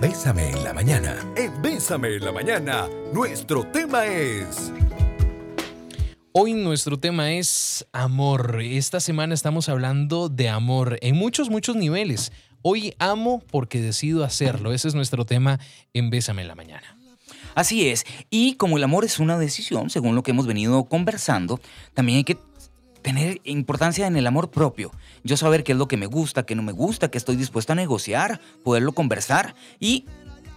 Bésame 0.00 0.50
en 0.50 0.64
la 0.64 0.72
mañana. 0.74 1.16
En 1.36 1.62
Bésame 1.62 2.16
en 2.16 2.24
la 2.24 2.32
mañana, 2.32 2.86
nuestro 3.12 3.64
tema 3.64 4.04
es... 4.04 4.72
Hoy 6.36 6.52
nuestro 6.52 6.98
tema 6.98 7.30
es 7.30 7.86
amor. 7.92 8.60
Esta 8.60 8.98
semana 8.98 9.34
estamos 9.34 9.68
hablando 9.68 10.28
de 10.28 10.48
amor 10.48 10.98
en 11.00 11.14
muchos, 11.14 11.48
muchos 11.48 11.76
niveles. 11.76 12.32
Hoy 12.60 12.92
amo 12.98 13.40
porque 13.52 13.80
decido 13.80 14.24
hacerlo. 14.24 14.72
Ese 14.72 14.88
es 14.88 14.96
nuestro 14.96 15.24
tema 15.24 15.60
en 15.92 16.10
Bésame 16.10 16.42
en 16.42 16.48
la 16.48 16.56
mañana. 16.56 16.98
Así 17.54 17.86
es. 17.86 18.04
Y 18.30 18.54
como 18.54 18.78
el 18.78 18.82
amor 18.82 19.04
es 19.04 19.20
una 19.20 19.38
decisión, 19.38 19.90
según 19.90 20.16
lo 20.16 20.24
que 20.24 20.32
hemos 20.32 20.48
venido 20.48 20.82
conversando, 20.86 21.60
también 21.94 22.16
hay 22.16 22.24
que 22.24 22.38
tener 23.00 23.40
importancia 23.44 24.08
en 24.08 24.16
el 24.16 24.26
amor 24.26 24.50
propio. 24.50 24.90
Yo 25.22 25.36
saber 25.36 25.62
qué 25.62 25.70
es 25.70 25.78
lo 25.78 25.86
que 25.86 25.96
me 25.96 26.06
gusta, 26.06 26.44
qué 26.44 26.56
no 26.56 26.64
me 26.64 26.72
gusta, 26.72 27.12
qué 27.12 27.18
estoy 27.18 27.36
dispuesto 27.36 27.74
a 27.74 27.76
negociar, 27.76 28.40
poderlo 28.64 28.90
conversar 28.90 29.54
y 29.78 30.04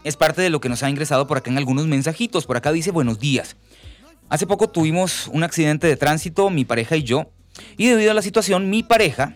es 0.03 0.15
parte 0.15 0.41
de 0.41 0.49
lo 0.49 0.59
que 0.59 0.69
nos 0.69 0.81
ha 0.81 0.89
ingresado 0.89 1.27
por 1.27 1.37
acá 1.37 1.51
en 1.51 1.57
algunos 1.59 1.85
mensajitos. 1.85 2.47
Por 2.47 2.57
acá 2.57 2.71
dice 2.71 2.89
buenos 2.89 3.19
días. 3.19 3.57
Hace 4.29 4.45
poco 4.45 4.69
tuvimos 4.69 5.27
un 5.31 5.43
accidente 5.43 5.87
de 5.87 5.95
tránsito, 5.95 6.49
mi 6.49 6.65
pareja 6.65 6.97
y 6.97 7.03
yo, 7.03 7.31
y 7.77 7.87
debido 7.87 8.11
a 8.11 8.13
la 8.13 8.21
situación, 8.21 8.69
mi 8.69 8.83
pareja 8.83 9.33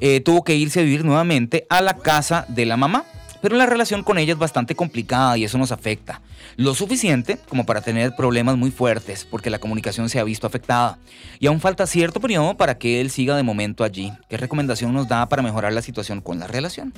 eh, 0.00 0.20
tuvo 0.20 0.42
que 0.42 0.56
irse 0.56 0.80
a 0.80 0.82
vivir 0.82 1.04
nuevamente 1.04 1.66
a 1.70 1.80
la 1.80 1.94
casa 1.94 2.44
de 2.48 2.66
la 2.66 2.76
mamá. 2.76 3.04
Pero 3.40 3.56
la 3.56 3.64
relación 3.64 4.02
con 4.02 4.18
ella 4.18 4.34
es 4.34 4.38
bastante 4.38 4.74
complicada 4.74 5.38
y 5.38 5.44
eso 5.44 5.56
nos 5.56 5.72
afecta. 5.72 6.20
Lo 6.56 6.74
suficiente 6.74 7.38
como 7.48 7.64
para 7.64 7.80
tener 7.80 8.14
problemas 8.14 8.58
muy 8.58 8.70
fuertes, 8.70 9.24
porque 9.24 9.48
la 9.48 9.58
comunicación 9.58 10.10
se 10.10 10.20
ha 10.20 10.24
visto 10.24 10.46
afectada. 10.46 10.98
Y 11.38 11.46
aún 11.46 11.58
falta 11.58 11.86
cierto 11.86 12.20
periodo 12.20 12.58
para 12.58 12.76
que 12.76 13.00
él 13.00 13.10
siga 13.10 13.36
de 13.36 13.42
momento 13.42 13.82
allí. 13.82 14.12
¿Qué 14.28 14.36
recomendación 14.36 14.92
nos 14.92 15.08
da 15.08 15.26
para 15.26 15.40
mejorar 15.40 15.72
la 15.72 15.80
situación 15.80 16.20
con 16.20 16.38
la 16.38 16.48
relación? 16.48 16.92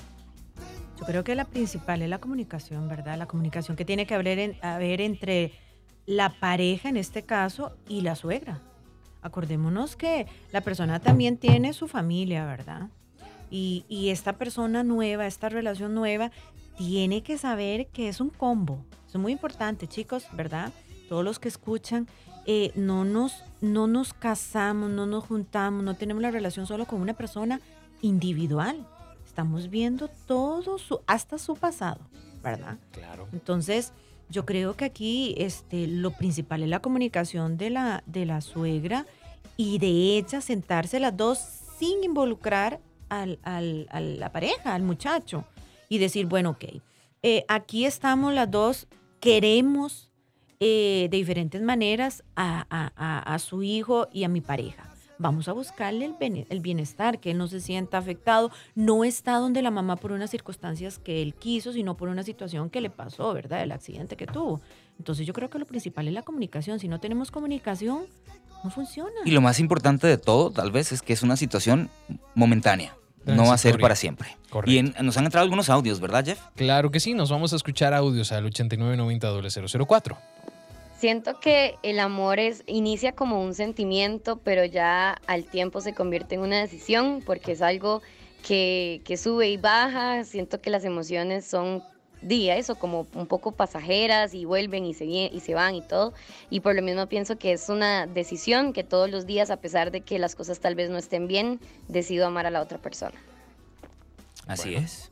Yo 0.99 1.07
creo 1.07 1.23
que 1.23 1.37
la 1.37 1.45
principal 1.45 2.03
es 2.03 2.09
la 2.09 2.19
comunicación, 2.19 2.89
¿verdad? 2.89 3.19
La 3.19 3.27
comunicación 3.27 3.77
que 3.77 3.85
tiene 3.85 4.07
que 4.07 4.15
haber, 4.15 4.57
haber 4.63 5.01
entre 5.01 5.53
la 6.07 6.31
pareja 6.41 6.89
en 6.89 6.97
este 6.97 7.23
caso 7.23 7.77
y 7.89 8.01
la 8.01 8.15
suegra. 8.17 8.61
Acordémonos 9.23 9.97
que 9.97 10.27
la 10.51 10.61
persona 10.63 10.99
también 10.99 11.37
tiene 11.37 11.73
su 11.73 11.87
familia, 11.87 12.45
¿verdad? 12.45 12.89
Y, 13.51 13.85
esta 14.09 14.33
persona 14.39 14.83
nueva, 14.83 15.27
esta 15.27 15.51
relación 15.51 15.95
nueva, 15.95 16.33
tiene 16.77 17.23
que 17.23 17.37
saber 17.37 17.87
que 17.89 18.09
es 18.09 18.21
un 18.21 18.31
combo. 18.31 18.83
es 19.07 19.15
muy 19.17 19.33
importante, 19.33 19.87
chicos, 19.87 20.27
¿verdad? 20.33 20.73
Todos 21.09 21.23
los 21.23 21.39
que 21.39 21.49
escuchan, 21.49 22.09
eh, 22.47 22.73
no, 22.75 23.05
nos, 23.05 23.45
no 23.61 23.87
nos 23.87 24.15
casamos, 24.15 24.91
no 24.91 25.07
nos 25.07 25.25
juntamos, 25.25 25.85
no 25.85 25.95
tenemos 25.95 26.23
la 26.23 26.31
relación 26.31 26.67
solo 26.67 26.87
con 26.87 27.01
una 27.01 27.13
persona 27.13 27.61
individual. 28.01 28.87
Estamos 29.25 29.71
viendo 29.71 30.09
todo 30.27 30.79
su, 30.79 31.01
hasta 31.07 31.39
su 31.39 31.55
pasado, 31.55 32.01
¿verdad? 32.43 32.79
Claro. 32.91 33.29
Entonces, 33.33 33.93
yo 34.29 34.45
creo 34.47 34.77
que 34.77 34.85
aquí 34.85 35.35
este, 35.39 35.87
lo 35.87 36.11
principal 36.13 36.63
es 36.63 36.69
la 36.69 36.81
comunicación 36.81 37.57
de 37.57 37.71
la, 37.71 38.03
de 38.07 38.27
la 38.27 38.41
suegra 38.41 39.07
y 39.57 39.79
de 39.79 40.19
ella 40.19 40.41
sentarse 40.41 41.01
las 41.01 41.17
dos 41.17 41.39
sin 41.79 42.03
involucrar 42.05 42.81
al, 43.09 43.39
al, 43.43 43.87
a 43.91 44.01
la 44.01 44.33
pareja, 44.33 44.75
al 44.75 44.83
muchacho, 44.83 45.45
y 45.89 45.99
decir, 45.99 46.27
bueno, 46.27 46.51
ok, 46.51 46.65
eh, 47.23 47.45
aquí 47.49 47.85
estamos 47.85 48.33
las 48.33 48.51
dos, 48.51 48.89
queremos 49.21 50.11
eh, 50.61 51.09
de 51.11 51.17
diferentes 51.17 51.61
maneras 51.61 52.25
a, 52.37 52.67
a, 52.71 53.35
a, 53.35 53.39
su 53.39 53.63
hijo 53.63 54.09
y 54.13 54.25
a 54.25 54.29
mi 54.29 54.41
pareja 54.41 54.92
vamos 55.23 55.49
a 55.49 55.53
buscarle 55.53 56.13
el, 56.51 56.61
bienestar, 56.61 57.21
que 57.21 57.31
él 57.31 57.39
no 57.39 57.47
se 57.47 57.61
sienta 57.61 57.97
afectado, 57.97 58.51
no 58.75 59.05
está 59.05 59.37
donde 59.37 59.63
la 59.63 59.71
mamá 59.71 59.97
por 59.97 60.13
unas 60.13 60.31
circunstancias 60.31 60.99
que 60.99 61.23
él 61.23 61.35
quiso, 61.35 61.73
sino 61.73 61.97
por 61.97 62.09
una 62.09 62.25
situación 62.25 62.69
que 62.69 62.81
le 62.81 62.91
pasó, 62.91 63.33
¿verdad? 63.33 63.63
El 63.63 63.73
accidente 63.73 64.17
que 64.17 64.27
tuvo. 64.27 64.61
Entonces 64.99 65.27
yo 65.27 65.33
creo 65.33 65.49
que 65.49 65.59
lo 65.59 65.65
principal 65.65 66.09
es 66.09 66.15
la 66.15 66.23
comunicación. 66.23 66.79
Si 66.79 66.89
no 66.89 67.01
tenemos 67.01 67.31
comunicación, 67.31 68.05
no 68.63 68.71
funciona. 68.71 69.13
Y 69.25 69.31
lo 69.31 69.41
más 69.41 69.61
importante 69.61 70.07
de 70.07 70.19
todo, 70.19 70.51
tal 70.51 70.71
vez, 70.71 70.93
es 70.93 71.01
que 71.01 71.13
es 71.13 71.23
una 71.23 71.37
situación 71.37 71.89
momentánea. 72.35 72.97
No 73.25 73.47
va 73.47 73.55
a 73.55 73.59
ser 73.59 73.79
para 73.79 73.95
siempre. 73.95 74.37
Correcto. 74.51 74.73
Y 74.73 75.03
nos 75.05 75.17
han 75.17 75.25
entrado 75.25 75.45
algunos 75.45 75.71
audios, 75.71 76.01
¿verdad, 76.01 76.25
Jeff? 76.25 76.41
Claro 76.57 76.91
que 76.91 76.99
sí, 76.99 77.15
nos 77.15 77.31
vamos 77.31 77.53
a 77.53 77.57
escuchar 77.57 77.95
audios 77.95 78.33
al 78.33 78.45
8990 78.47 79.87
004. 79.87 80.19
Siento 81.03 81.41
que 81.41 81.81
el 81.83 81.99
amor 81.99 82.39
es, 82.39 82.63
inicia 82.69 83.11
como 83.11 83.43
un 83.43 83.55
sentimiento, 83.55 84.37
pero 84.37 84.65
ya 84.65 85.21
al 85.27 85.47
tiempo 85.47 85.81
se 85.81 85.95
convierte 85.95 86.37
en 86.37 86.43
una 86.43 86.61
decisión 86.61 87.25
porque 87.27 87.51
es 87.51 87.61
algo 87.61 88.03
que, 88.47 89.03
sube 89.21 89.51
y 89.51 89.57
baja. 89.57 90.23
Siento 90.23 90.61
que 90.61 90.71
las 90.71 90.85
emociones 90.85 91.45
son 91.45 91.83
días 92.21 92.71
o 92.71 92.77
como 92.77 93.09
un 93.15 93.27
poco 93.27 93.51
pasajeras 93.51 94.33
y 94.33 94.45
vuelven 94.45 94.85
y 94.85 94.95
se, 94.95 95.07
y 95.07 95.41
se 95.41 95.55
van 95.55 95.75
y 95.75 95.83
todo. 95.83 96.15
Y 96.51 96.61
por 96.61 96.77
lo 96.77 96.83
mismo 96.83 97.09
pienso 97.09 97.37
que 97.37 97.51
es 97.51 97.69
una 97.69 98.07
decisión 98.07 98.73
que 98.73 98.85
todos 98.85 99.11
los 99.11 99.27
días, 99.27 99.51
a 99.51 99.57
pesar 99.57 99.91
de 99.91 100.03
que 100.03 100.21
las 100.21 100.37
cosas 100.37 100.61
tal 100.61 100.77
vez 100.77 100.89
no 100.89 100.99
estén 100.99 101.27
bien, 101.27 101.59
decido 101.89 102.29
amar 102.29 102.47
a 102.47 102.51
la 102.51 102.63
otra 102.63 102.79
persona. 102.79 103.21
Así 104.47 104.77
es. 104.77 105.11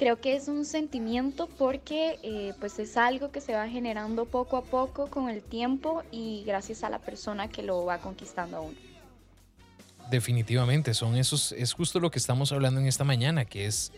Creo 0.00 0.18
que 0.18 0.34
es 0.34 0.48
un 0.48 0.64
sentimiento 0.64 1.46
porque 1.46 2.18
eh, 2.22 2.54
pues 2.58 2.78
es 2.78 2.96
algo 2.96 3.30
que 3.30 3.42
se 3.42 3.52
va 3.52 3.68
generando 3.68 4.24
poco 4.24 4.56
a 4.56 4.62
poco 4.62 5.08
con 5.08 5.28
el 5.28 5.42
tiempo 5.42 6.04
y 6.10 6.42
gracias 6.46 6.84
a 6.84 6.88
la 6.88 7.00
persona 7.00 7.48
que 7.48 7.62
lo 7.62 7.84
va 7.84 7.98
conquistando 7.98 8.56
a 8.56 8.60
uno. 8.62 8.78
Definitivamente, 10.10 10.94
son 10.94 11.18
esos, 11.18 11.52
es 11.52 11.74
justo 11.74 12.00
lo 12.00 12.10
que 12.10 12.18
estamos 12.18 12.50
hablando 12.50 12.80
en 12.80 12.86
esta 12.86 13.04
mañana, 13.04 13.44
que 13.44 13.66
es, 13.66 13.92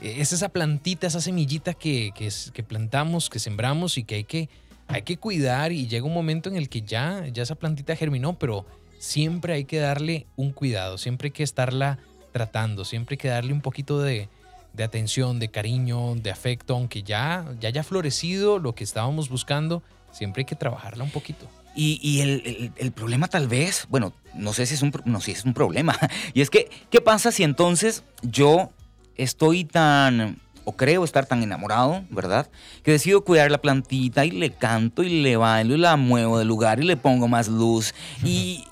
es 0.00 0.32
esa 0.32 0.48
plantita, 0.48 1.08
esa 1.08 1.20
semillita 1.20 1.74
que, 1.74 2.12
que, 2.14 2.30
que 2.54 2.62
plantamos, 2.62 3.28
que 3.28 3.38
sembramos 3.38 3.98
y 3.98 4.04
que 4.04 4.14
hay, 4.14 4.24
que 4.24 4.48
hay 4.86 5.02
que 5.02 5.18
cuidar 5.18 5.72
y 5.72 5.88
llega 5.88 6.06
un 6.06 6.14
momento 6.14 6.48
en 6.48 6.56
el 6.56 6.70
que 6.70 6.80
ya, 6.80 7.26
ya 7.26 7.42
esa 7.42 7.56
plantita 7.56 7.94
germinó, 7.96 8.38
pero 8.38 8.64
siempre 8.98 9.52
hay 9.52 9.66
que 9.66 9.78
darle 9.78 10.26
un 10.36 10.52
cuidado, 10.52 10.96
siempre 10.96 11.26
hay 11.26 11.32
que 11.32 11.42
estarla 11.42 11.98
tratando, 12.32 12.86
siempre 12.86 13.12
hay 13.12 13.18
que 13.18 13.28
darle 13.28 13.52
un 13.52 13.60
poquito 13.60 14.00
de, 14.00 14.30
de 14.74 14.84
atención, 14.84 15.38
de 15.38 15.50
cariño, 15.50 16.14
de 16.16 16.30
afecto, 16.30 16.74
aunque 16.74 17.02
ya, 17.02 17.46
ya 17.60 17.68
haya 17.68 17.82
florecido 17.82 18.58
lo 18.58 18.74
que 18.74 18.84
estábamos 18.84 19.28
buscando, 19.28 19.82
siempre 20.12 20.42
hay 20.42 20.44
que 20.46 20.56
trabajarla 20.56 21.04
un 21.04 21.10
poquito. 21.10 21.48
Y, 21.76 22.20
el, 22.20 22.92
problema 22.92 23.26
tal 23.26 23.48
vez, 23.48 23.86
bueno, 23.88 24.12
no 24.32 24.52
sé 24.52 24.64
si 24.66 24.74
es 24.74 24.82
un, 24.82 24.92
no, 25.04 25.20
si 25.20 25.32
es 25.32 25.44
un 25.44 25.54
problema, 25.54 25.98
y 26.34 26.40
es 26.40 26.50
que, 26.50 26.70
¿qué 26.90 27.00
pasa 27.00 27.32
si 27.32 27.42
entonces 27.42 28.04
yo 28.22 28.70
estoy 29.16 29.64
tan, 29.64 30.40
o 30.64 30.76
creo 30.76 31.02
estar 31.02 31.26
tan 31.26 31.42
enamorado, 31.42 32.04
¿verdad? 32.10 32.48
Que 32.84 32.92
decido 32.92 33.24
cuidar 33.24 33.50
la 33.50 33.58
plantita 33.58 34.24
y 34.24 34.30
le 34.30 34.50
canto 34.50 35.02
y 35.02 35.22
le 35.22 35.36
bailo 35.36 35.74
y 35.74 35.78
la 35.78 35.96
muevo 35.96 36.38
del 36.38 36.46
lugar 36.46 36.78
y 36.78 36.84
le 36.84 36.96
pongo 36.96 37.26
más 37.26 37.48
luz. 37.48 37.92
Y, 38.22 38.64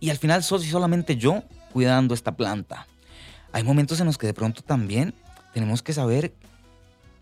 y 0.00 0.10
al 0.10 0.18
final 0.18 0.42
soy 0.42 0.64
solamente 0.66 1.16
yo 1.16 1.44
cuidando 1.72 2.12
esta 2.12 2.36
planta. 2.36 2.88
Hay 3.52 3.62
momentos 3.62 4.00
en 4.00 4.06
los 4.06 4.18
que 4.18 4.26
de 4.26 4.34
pronto 4.34 4.62
también 4.62 5.14
tenemos 5.52 5.82
que 5.82 5.92
saber 5.92 6.32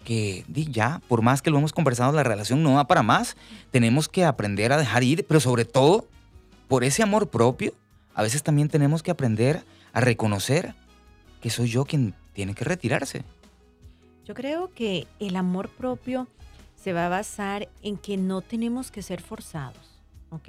que 0.05 0.45
ya, 0.49 1.01
por 1.09 1.23
más 1.23 1.43
que 1.43 1.51
lo 1.51 1.59
hemos 1.59 1.73
conversado, 1.73 2.12
la 2.12 2.23
relación 2.23 2.62
no 2.62 2.75
va 2.75 2.87
para 2.87 3.03
más. 3.03 3.37
Tenemos 3.71 4.09
que 4.09 4.25
aprender 4.25 4.73
a 4.73 4.79
dejar 4.79 5.03
ir, 5.03 5.27
pero 5.27 5.40
sobre 5.40 5.64
todo, 5.64 6.07
por 6.69 6.85
ese 6.85 7.03
amor 7.03 7.29
propio, 7.29 7.75
a 8.14 8.23
veces 8.23 8.43
también 8.43 8.69
tenemos 8.69 9.03
que 9.03 9.11
aprender 9.11 9.62
a 9.93 10.01
reconocer 10.01 10.75
que 11.40 11.51
soy 11.51 11.69
yo 11.69 11.85
quien 11.85 12.14
tiene 12.33 12.55
que 12.55 12.64
retirarse. 12.64 13.25
Yo 14.25 14.35
creo 14.35 14.73
que 14.73 15.07
el 15.19 15.37
amor 15.37 15.69
propio 15.69 16.29
se 16.77 16.93
va 16.93 17.07
a 17.07 17.09
basar 17.09 17.69
en 17.83 17.97
que 17.97 18.16
no 18.16 18.40
tenemos 18.40 18.90
que 18.90 19.03
ser 19.03 19.21
forzados, 19.21 20.01
¿ok? 20.31 20.49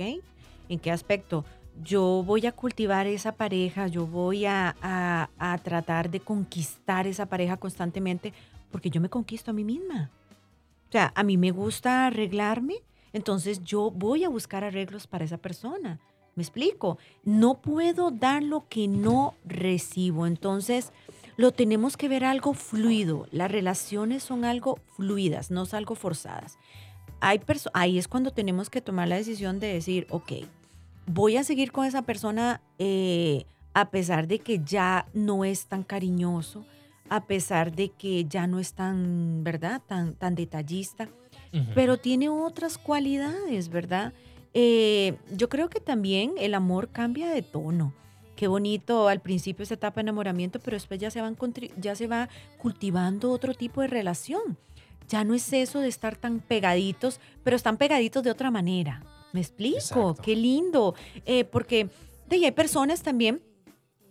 ¿En 0.70 0.80
qué 0.80 0.91
aspecto? 0.91 1.44
Yo 1.84 2.24
voy 2.26 2.46
a 2.46 2.52
cultivar 2.52 3.08
esa 3.08 3.32
pareja, 3.34 3.88
yo 3.88 4.06
voy 4.06 4.46
a, 4.46 5.30
tratar 5.64 6.10
de 6.10 6.20
conquistar 6.20 7.08
esa 7.08 7.26
pareja 7.26 7.58
constantemente 7.58 8.34
porque 8.72 8.90
yo 8.90 9.02
me 9.02 9.10
conquisto 9.10 9.52
a 9.52 9.54
mí 9.54 9.64
misma. 9.64 10.10
O 10.90 10.92
sea, 10.92 11.12
a 11.16 11.24
mí 11.24 11.38
me 11.38 11.52
gusta 11.52 12.08
arreglarme, 12.08 12.76
entonces 13.14 13.64
yo 13.64 13.92
voy 13.92 14.24
a 14.24 14.30
buscar 14.30 14.64
arreglos 14.64 15.08
para 15.08 15.26
esa 15.26 15.38
persona. 15.38 16.00
¿Me 16.36 16.44
explico? 16.44 16.98
No 17.24 17.62
puedo 17.62 18.12
dar 18.12 18.42
lo 18.42 18.68
que 18.70 18.88
no 18.88 19.36
recibo. 19.46 20.26
Entonces, 20.26 20.94
lo 21.36 21.52
tenemos 21.52 21.98
que 21.98 22.08
ver 22.08 22.24
algo 22.24 22.54
fluido. 22.54 23.28
Las 23.32 23.52
relaciones 23.52 24.24
son 24.24 24.46
algo 24.46 24.80
fluidas, 24.96 25.52
no 25.52 25.66
son 25.66 25.80
algo 25.80 25.96
forzadas. 25.96 26.58
Hay 27.20 27.42
ahí 27.74 27.98
es 27.98 28.08
cuando 28.08 28.32
tenemos 28.32 28.70
que 28.70 28.82
tomar 28.82 29.08
la 29.08 29.18
decisión 29.18 29.60
de 29.60 29.74
decir, 29.74 30.08
ok, 30.10 30.32
voy 31.13 31.38
a 31.38 31.43
seguir 31.43 31.71
con 31.71 31.86
esa 31.86 32.04
persona 32.04 32.62
eh, 32.80 33.45
a 33.74 33.89
pesar 33.91 34.28
de 34.28 34.39
que 34.39 34.62
ya 34.63 35.08
no 35.13 35.45
es 35.45 35.65
tan 35.65 35.84
cariñoso, 35.84 36.65
a 37.10 37.26
pesar 37.26 37.74
de 37.76 37.89
que 37.89 38.26
ya 38.26 38.47
no 38.47 38.60
es 38.60 38.74
tan, 38.74 39.43
¿verdad? 39.43 39.82
Tan, 39.86 40.13
tan 40.15 40.36
detallista, 40.36 41.10
pero 41.76 41.97
tiene 41.97 42.30
otras 42.30 42.78
cualidades, 42.78 43.67
¿verdad? 43.67 44.13
Eh, 44.54 45.17
yo 45.36 45.50
creo 45.50 45.69
que 45.69 45.82
también 45.82 46.34
el 46.38 46.54
amor 46.54 46.89
cambia 46.89 47.30
de 47.30 47.41
tono. 47.41 47.93
qué 48.38 48.47
bonito 48.47 49.08
al 49.08 49.19
principio 49.19 49.63
esa 49.63 49.76
etapa 49.76 49.95
de 49.95 50.04
enamoramiento, 50.04 50.60
pero 50.60 50.76
después 50.76 51.00
ya 51.00 51.12
se, 51.12 51.21
van 51.21 51.38
ya 51.78 51.95
se 51.95 52.08
va 52.08 52.30
cultivando 52.58 53.32
otro 53.32 53.54
tipo 53.54 53.82
de 53.82 53.88
relación. 53.88 54.58
Ya 55.10 55.24
no 55.26 55.34
es 55.36 55.52
eso 55.52 55.80
de 55.82 55.89
estar 55.89 56.15
tan 56.15 56.39
pegaditos, 56.39 57.19
pero 57.43 57.56
están 57.56 57.78
pegaditos 57.78 58.24
de 58.24 58.32
otra 58.32 58.50
manera. 58.50 59.04
¿Me 59.34 59.39
explico? 59.39 60.15
Qué 60.15 60.36
lindo. 60.36 60.96
Eh, 61.26 61.46
porque 61.46 61.89
de 62.28 62.46
hay 62.46 62.52
personas 62.52 63.02
también 63.02 63.41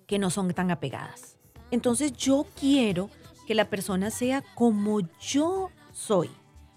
que 0.06 0.18
no 0.18 0.30
son 0.30 0.52
tan 0.52 0.70
apegadas. 0.70 1.36
Entonces 1.70 2.12
yo 2.12 2.46
quiero 2.58 3.10
que 3.46 3.54
la 3.54 3.68
persona 3.70 4.10
sea 4.10 4.42
como 4.54 5.00
yo 5.20 5.70
soy. 5.92 6.30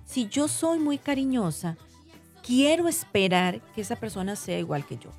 Si 0.06 0.28
yo 0.28 0.48
soy 0.48 0.80
muy 0.80 0.98
cariñosa, 0.98 1.78
quiero 2.46 2.88
esperar 2.88 3.62
que 3.74 3.82
esa 3.82 3.96
persona 3.96 4.36
sea 4.36 4.60
igual 4.60 4.86
que 4.86 4.98
yo. 4.98 5.10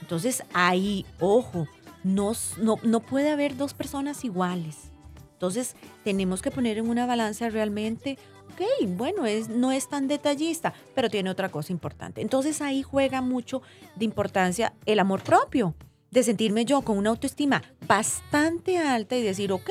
Entonces 0.00 0.42
ahí, 0.52 1.06
ojo, 1.18 1.66
no, 2.02 2.32
no, 2.58 3.00
puede 3.00 3.30
haber 3.30 3.56
dos 3.56 3.74
personas 3.74 4.24
iguales. 4.24 4.90
Entonces 5.34 5.76
tenemos 6.02 6.42
que 6.42 6.50
poner 6.50 6.78
en 6.78 6.88
una 6.88 7.06
balanza 7.06 7.50
realmente, 7.50 8.18
ok, 8.52 8.88
bueno, 8.88 9.26
es, 9.26 9.48
no 9.48 9.72
es 9.72 9.88
tan 9.88 10.08
detallista, 10.08 10.72
pero 10.94 11.10
tiene 11.10 11.30
otra 11.30 11.50
cosa 11.50 11.72
importante. 11.72 12.22
Entonces 12.22 12.62
ahí 12.62 12.82
juega 12.82 13.20
mucho 13.20 13.60
de 13.96 14.06
importancia 14.06 14.72
el 14.86 14.98
amor 14.98 15.22
propio 15.22 15.74
de 16.10 16.22
sentirme 16.22 16.64
yo 16.64 16.82
con 16.82 16.96
una 16.96 17.10
autoestima 17.10 17.62
bastante 17.88 18.78
alta 18.78 19.16
y 19.16 19.22
decir, 19.22 19.50
ok, 19.50 19.68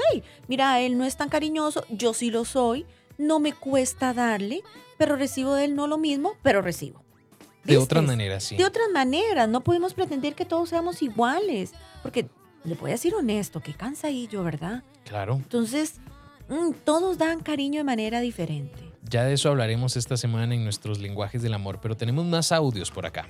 mira, 0.47 0.81
él 0.81 0.97
no 0.97 1.05
es 1.05 1.15
tan 1.15 1.29
cariñoso, 1.29 1.85
yo 1.89 2.13
sí 2.13 2.29
lo 2.29 2.43
soy, 2.43 2.85
no 3.17 3.39
me 3.39 3.53
cuesta 3.53 4.13
darle, 4.13 4.61
pero 4.97 5.15
recibo 5.15 5.53
de 5.53 5.65
él 5.65 5.75
no 5.75 5.87
lo 5.87 5.97
mismo, 5.97 6.33
pero 6.43 6.61
recibo. 6.61 7.01
De 7.63 7.77
otras 7.77 8.03
maneras, 8.03 8.43
sí. 8.43 8.57
De 8.57 8.65
otras 8.65 8.89
maneras, 8.91 9.47
no 9.47 9.63
podemos 9.63 9.93
pretender 9.93 10.35
que 10.35 10.43
todos 10.43 10.67
seamos 10.67 11.01
iguales, 11.01 11.71
porque 12.01 12.27
le 12.63 12.75
voy 12.75 12.91
a 12.91 12.93
decir 12.93 13.13
honesto, 13.15 13.59
que 13.59 13.73
cansa 13.73 14.09
yo, 14.09 14.43
¿verdad? 14.43 14.83
Claro. 15.05 15.35
Entonces, 15.35 15.95
mm, 16.49 16.71
todos 16.83 17.17
dan 17.17 17.41
cariño 17.41 17.79
de 17.79 17.83
manera 17.83 18.21
diferente. 18.21 18.91
Ya 19.09 19.25
de 19.25 19.33
eso 19.33 19.49
hablaremos 19.49 19.97
esta 19.97 20.17
semana 20.17 20.55
en 20.55 20.63
nuestros 20.63 20.99
lenguajes 20.99 21.41
del 21.41 21.53
amor, 21.53 21.79
pero 21.81 21.95
tenemos 21.95 22.25
más 22.25 22.51
audios 22.51 22.89
por 22.89 23.05
acá. 23.05 23.27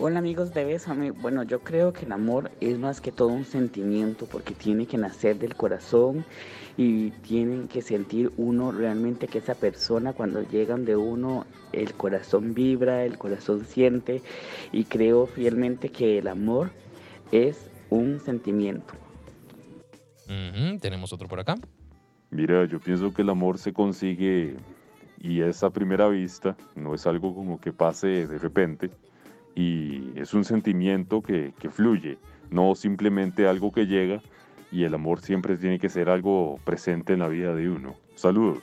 Hola 0.00 0.20
amigos 0.20 0.54
de 0.54 0.64
Bésame. 0.64 1.10
Bueno, 1.10 1.42
yo 1.42 1.60
creo 1.60 1.92
que 1.92 2.04
el 2.04 2.12
amor 2.12 2.52
es 2.60 2.78
más 2.78 3.00
que 3.00 3.10
todo 3.10 3.28
un 3.28 3.44
sentimiento 3.44 4.26
porque 4.26 4.54
tiene 4.54 4.86
que 4.86 4.96
nacer 4.96 5.38
del 5.40 5.56
corazón 5.56 6.24
y 6.76 7.10
tienen 7.10 7.66
que 7.66 7.82
sentir 7.82 8.30
uno 8.36 8.70
realmente 8.70 9.26
que 9.26 9.38
esa 9.38 9.56
persona 9.56 10.12
cuando 10.12 10.42
llegan 10.42 10.84
de 10.84 10.94
uno 10.94 11.46
el 11.72 11.94
corazón 11.94 12.54
vibra, 12.54 13.04
el 13.04 13.18
corazón 13.18 13.66
siente 13.66 14.22
y 14.70 14.84
creo 14.84 15.26
fielmente 15.26 15.88
que 15.88 16.18
el 16.18 16.28
amor 16.28 16.70
es 17.32 17.67
un 17.90 18.20
sentimiento. 18.20 18.94
Tenemos 20.80 21.12
otro 21.12 21.26
por 21.26 21.40
acá. 21.40 21.56
Mira, 22.30 22.66
yo 22.66 22.78
pienso 22.80 23.14
que 23.14 23.22
el 23.22 23.30
amor 23.30 23.58
se 23.58 23.72
consigue 23.72 24.56
y 25.20 25.40
es 25.40 25.62
a 25.62 25.70
primera 25.70 26.08
vista, 26.08 26.56
no 26.74 26.94
es 26.94 27.06
algo 27.06 27.34
como 27.34 27.60
que 27.60 27.72
pase 27.72 28.26
de 28.26 28.38
repente 28.38 28.90
y 29.54 30.12
es 30.16 30.34
un 30.34 30.44
sentimiento 30.44 31.22
que, 31.22 31.52
fluye, 31.70 32.18
no 32.50 32.74
simplemente 32.74 33.48
algo 33.48 33.72
que 33.72 33.86
llega 33.86 34.22
y 34.70 34.84
el 34.84 34.94
amor 34.94 35.20
siempre 35.20 35.56
tiene 35.56 35.78
que 35.78 35.88
ser 35.88 36.10
algo 36.10 36.60
presente 36.64 37.14
en 37.14 37.20
la 37.20 37.28
vida 37.28 37.54
de 37.54 37.68
uno. 37.68 37.96
Saludos. 38.14 38.62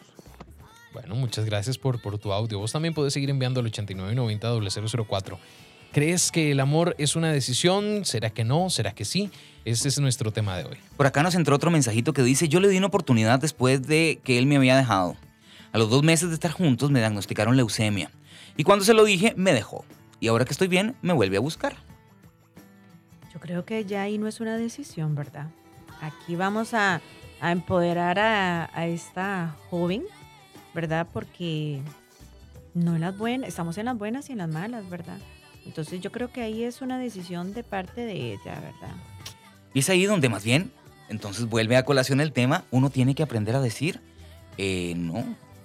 Bueno, 0.93 1.15
muchas 1.15 1.43
gracias 1.43 1.77
por, 1.77 2.01
por 2.01 2.17
tu 2.19 2.31
audio. 2.31 2.59
Vos 2.59 2.71
también 2.71 2.93
podés 2.93 3.11
seguir 3.11 3.29
enviando 3.29 3.59
al 3.59 3.65
8990-004. 3.71 5.37
¿Crees 5.95 6.29
que 6.29 6.51
el 6.51 6.59
amor 6.59 6.93
es 6.97 7.15
una 7.15 7.31
decisión? 7.31 8.03
¿Será 8.03 8.29
que 8.29 8.43
no? 8.43 8.69
¿Será 8.69 8.91
que 8.91 9.05
sí? 9.05 9.31
Ese 9.63 9.87
es 9.87 9.97
nuestro 9.97 10.33
tema 10.33 10.57
de 10.57 10.65
hoy. 10.65 10.77
Por 10.97 11.05
acá 11.05 11.23
nos 11.23 11.35
entró 11.35 11.55
otro 11.55 11.71
mensajito 11.71 12.11
que 12.11 12.21
dice, 12.21 12.49
yo 12.49 12.59
le 12.59 12.67
di 12.67 12.77
una 12.77 12.87
oportunidad 12.87 13.39
después 13.39 13.87
de 13.87 14.19
que 14.21 14.37
él 14.37 14.45
me 14.45 14.57
había 14.57 14.75
dejado. 14.75 15.15
A 15.71 15.77
los 15.77 15.89
dos 15.89 16.03
meses 16.03 16.27
de 16.27 16.33
estar 16.33 16.51
juntos 16.51 16.91
me 16.91 16.99
diagnosticaron 16.99 17.55
leucemia. 17.55 18.11
Y 18.57 18.65
cuando 18.65 18.83
se 18.83 18.93
lo 18.93 19.05
dije, 19.05 19.35
me 19.37 19.53
dejó 19.53 19.85
y 20.19 20.27
ahora 20.27 20.43
que 20.43 20.51
estoy 20.51 20.67
bien, 20.67 20.97
me 21.01 21.13
vuelve 21.13 21.37
a 21.37 21.39
buscar. 21.39 21.77
Yo 23.33 23.39
creo 23.39 23.63
que 23.63 23.85
ya 23.85 24.01
ahí 24.01 24.17
no 24.17 24.27
es 24.27 24.41
una 24.41 24.57
decisión, 24.57 25.15
¿verdad? 25.15 25.47
Aquí 26.01 26.35
vamos 26.35 26.73
a, 26.73 26.99
empoderar 27.41 28.19
a, 28.19 28.85
esta 28.87 29.55
joven, 29.69 30.03
¿verdad? 30.73 31.07
Porque 31.13 31.79
no 32.73 32.95
en 32.95 33.01
las 33.01 33.17
buenas, 33.17 33.47
estamos 33.47 33.77
en 33.77 33.85
las 33.85 33.97
buenas 33.97 34.27
y 34.27 34.33
en 34.33 34.39
las 34.39 34.49
malas, 34.49 34.89
¿verdad? 34.89 35.19
Entonces 35.65 35.99
yo 36.01 36.11
creo 36.11 36.31
que 36.31 36.41
ahí 36.41 36.63
es 36.63 36.81
una 36.81 36.99
decisión 36.99 37.53
de 37.53 37.63
parte 37.63 38.01
de 38.01 38.33
ella, 38.33 38.59
¿verdad? 38.59 38.95
Y 39.73 39.79
es 39.79 39.89
ahí 39.89 40.05
donde 40.05 40.29
más 40.29 40.43
bien, 40.43 40.71
entonces 41.09 41.45
vuelve 41.47 41.77
a 41.77 41.83
colación 41.83 42.21
el 42.21 42.31
tema, 42.31 42.63
uno 42.71 42.89
tiene 42.89 43.15
que 43.15 43.23
aprender 43.23 43.55
a 43.55 43.61
decir, 43.61 44.01
eh, 44.57 44.93
no, 44.95 45.23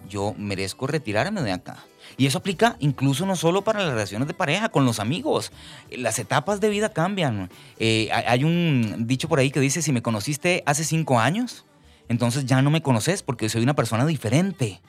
yo 0.08 0.34
merezco 0.36 0.86
retirarme 0.86 1.42
de 1.42 1.52
acá. 1.52 1.84
Y 2.16 2.26
eso 2.26 2.38
aplica 2.38 2.76
incluso 2.80 3.24
no 3.26 3.36
solo 3.36 3.62
para 3.62 3.80
las 3.80 3.90
relaciones 3.90 4.26
de 4.26 4.34
pareja, 4.34 4.68
con 4.68 4.84
los 4.84 4.98
amigos. 4.98 5.52
Las 5.90 6.18
etapas 6.18 6.60
de 6.60 6.68
vida 6.68 6.92
cambian. 6.92 7.50
Eh, 7.78 8.08
hay 8.12 8.44
un 8.44 9.06
dicho 9.06 9.28
por 9.28 9.38
ahí 9.38 9.50
que 9.50 9.60
dice, 9.60 9.82
si 9.82 9.92
me 9.92 10.02
conociste 10.02 10.62
hace 10.66 10.84
cinco 10.84 11.20
años, 11.20 11.64
entonces 12.08 12.46
ya 12.46 12.62
no 12.62 12.70
me 12.70 12.82
conoces 12.82 13.22
porque 13.22 13.48
soy 13.48 13.62
una 13.62 13.74
persona 13.74 14.04
diferente. 14.06 14.80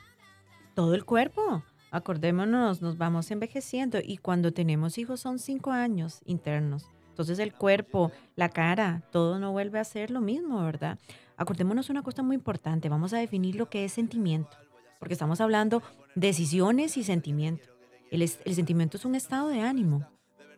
Todo 0.74 0.96
el 0.96 1.06
cuerpo. 1.06 1.64
Acordémonos, 1.92 2.82
nos 2.82 2.98
vamos 2.98 3.30
envejeciendo 3.30 4.00
y 4.04 4.18
cuando 4.18 4.52
tenemos 4.52 4.98
hijos 4.98 5.20
son 5.20 5.38
cinco 5.38 5.72
años 5.72 6.22
internos. 6.26 6.86
Entonces 7.10 7.38
el 7.40 7.54
cuerpo, 7.54 8.12
la 8.36 8.50
cara, 8.50 9.04
todo 9.12 9.38
no 9.38 9.52
vuelve 9.52 9.80
a 9.80 9.84
ser 9.84 10.10
lo 10.10 10.22
mismo, 10.22 10.64
¿verdad? 10.64 10.98
Acordémonos 11.38 11.90
una 11.90 12.02
cosa 12.02 12.24
muy 12.24 12.36
importante, 12.36 12.90
vamos 12.90 13.14
a 13.14 13.18
definir 13.18 13.56
lo 13.56 13.70
que 13.70 13.86
es 13.86 13.92
sentimiento 13.92 14.58
porque 15.02 15.16
estamos 15.16 15.42
hablando 15.42 15.82
decisiones 16.14 16.96
y 16.96 17.04
sentimiento. 17.04 17.68
El, 18.12 18.30
sentimiento 18.30 18.98
es 18.98 19.04
un 19.04 19.16
estado 19.16 19.48
de 19.48 19.62
ánimo. 19.62 20.08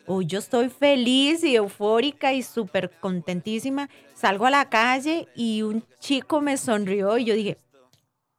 O 0.05 0.21
yo 0.21 0.39
estoy 0.39 0.67
feliz 0.67 1.45
y 1.45 1.55
eufórica 1.55 2.33
y 2.33 2.43
súper 2.43 2.91
contentísima. 2.99 3.89
Salgo 4.13 4.45
a 4.45 4.49
la 4.49 4.69
calle 4.69 5.29
y 5.33 5.61
un 5.61 5.85
chico 6.01 6.41
me 6.41 6.57
sonrió 6.57 7.17
y 7.17 7.23
yo 7.23 7.35
dije, 7.35 7.57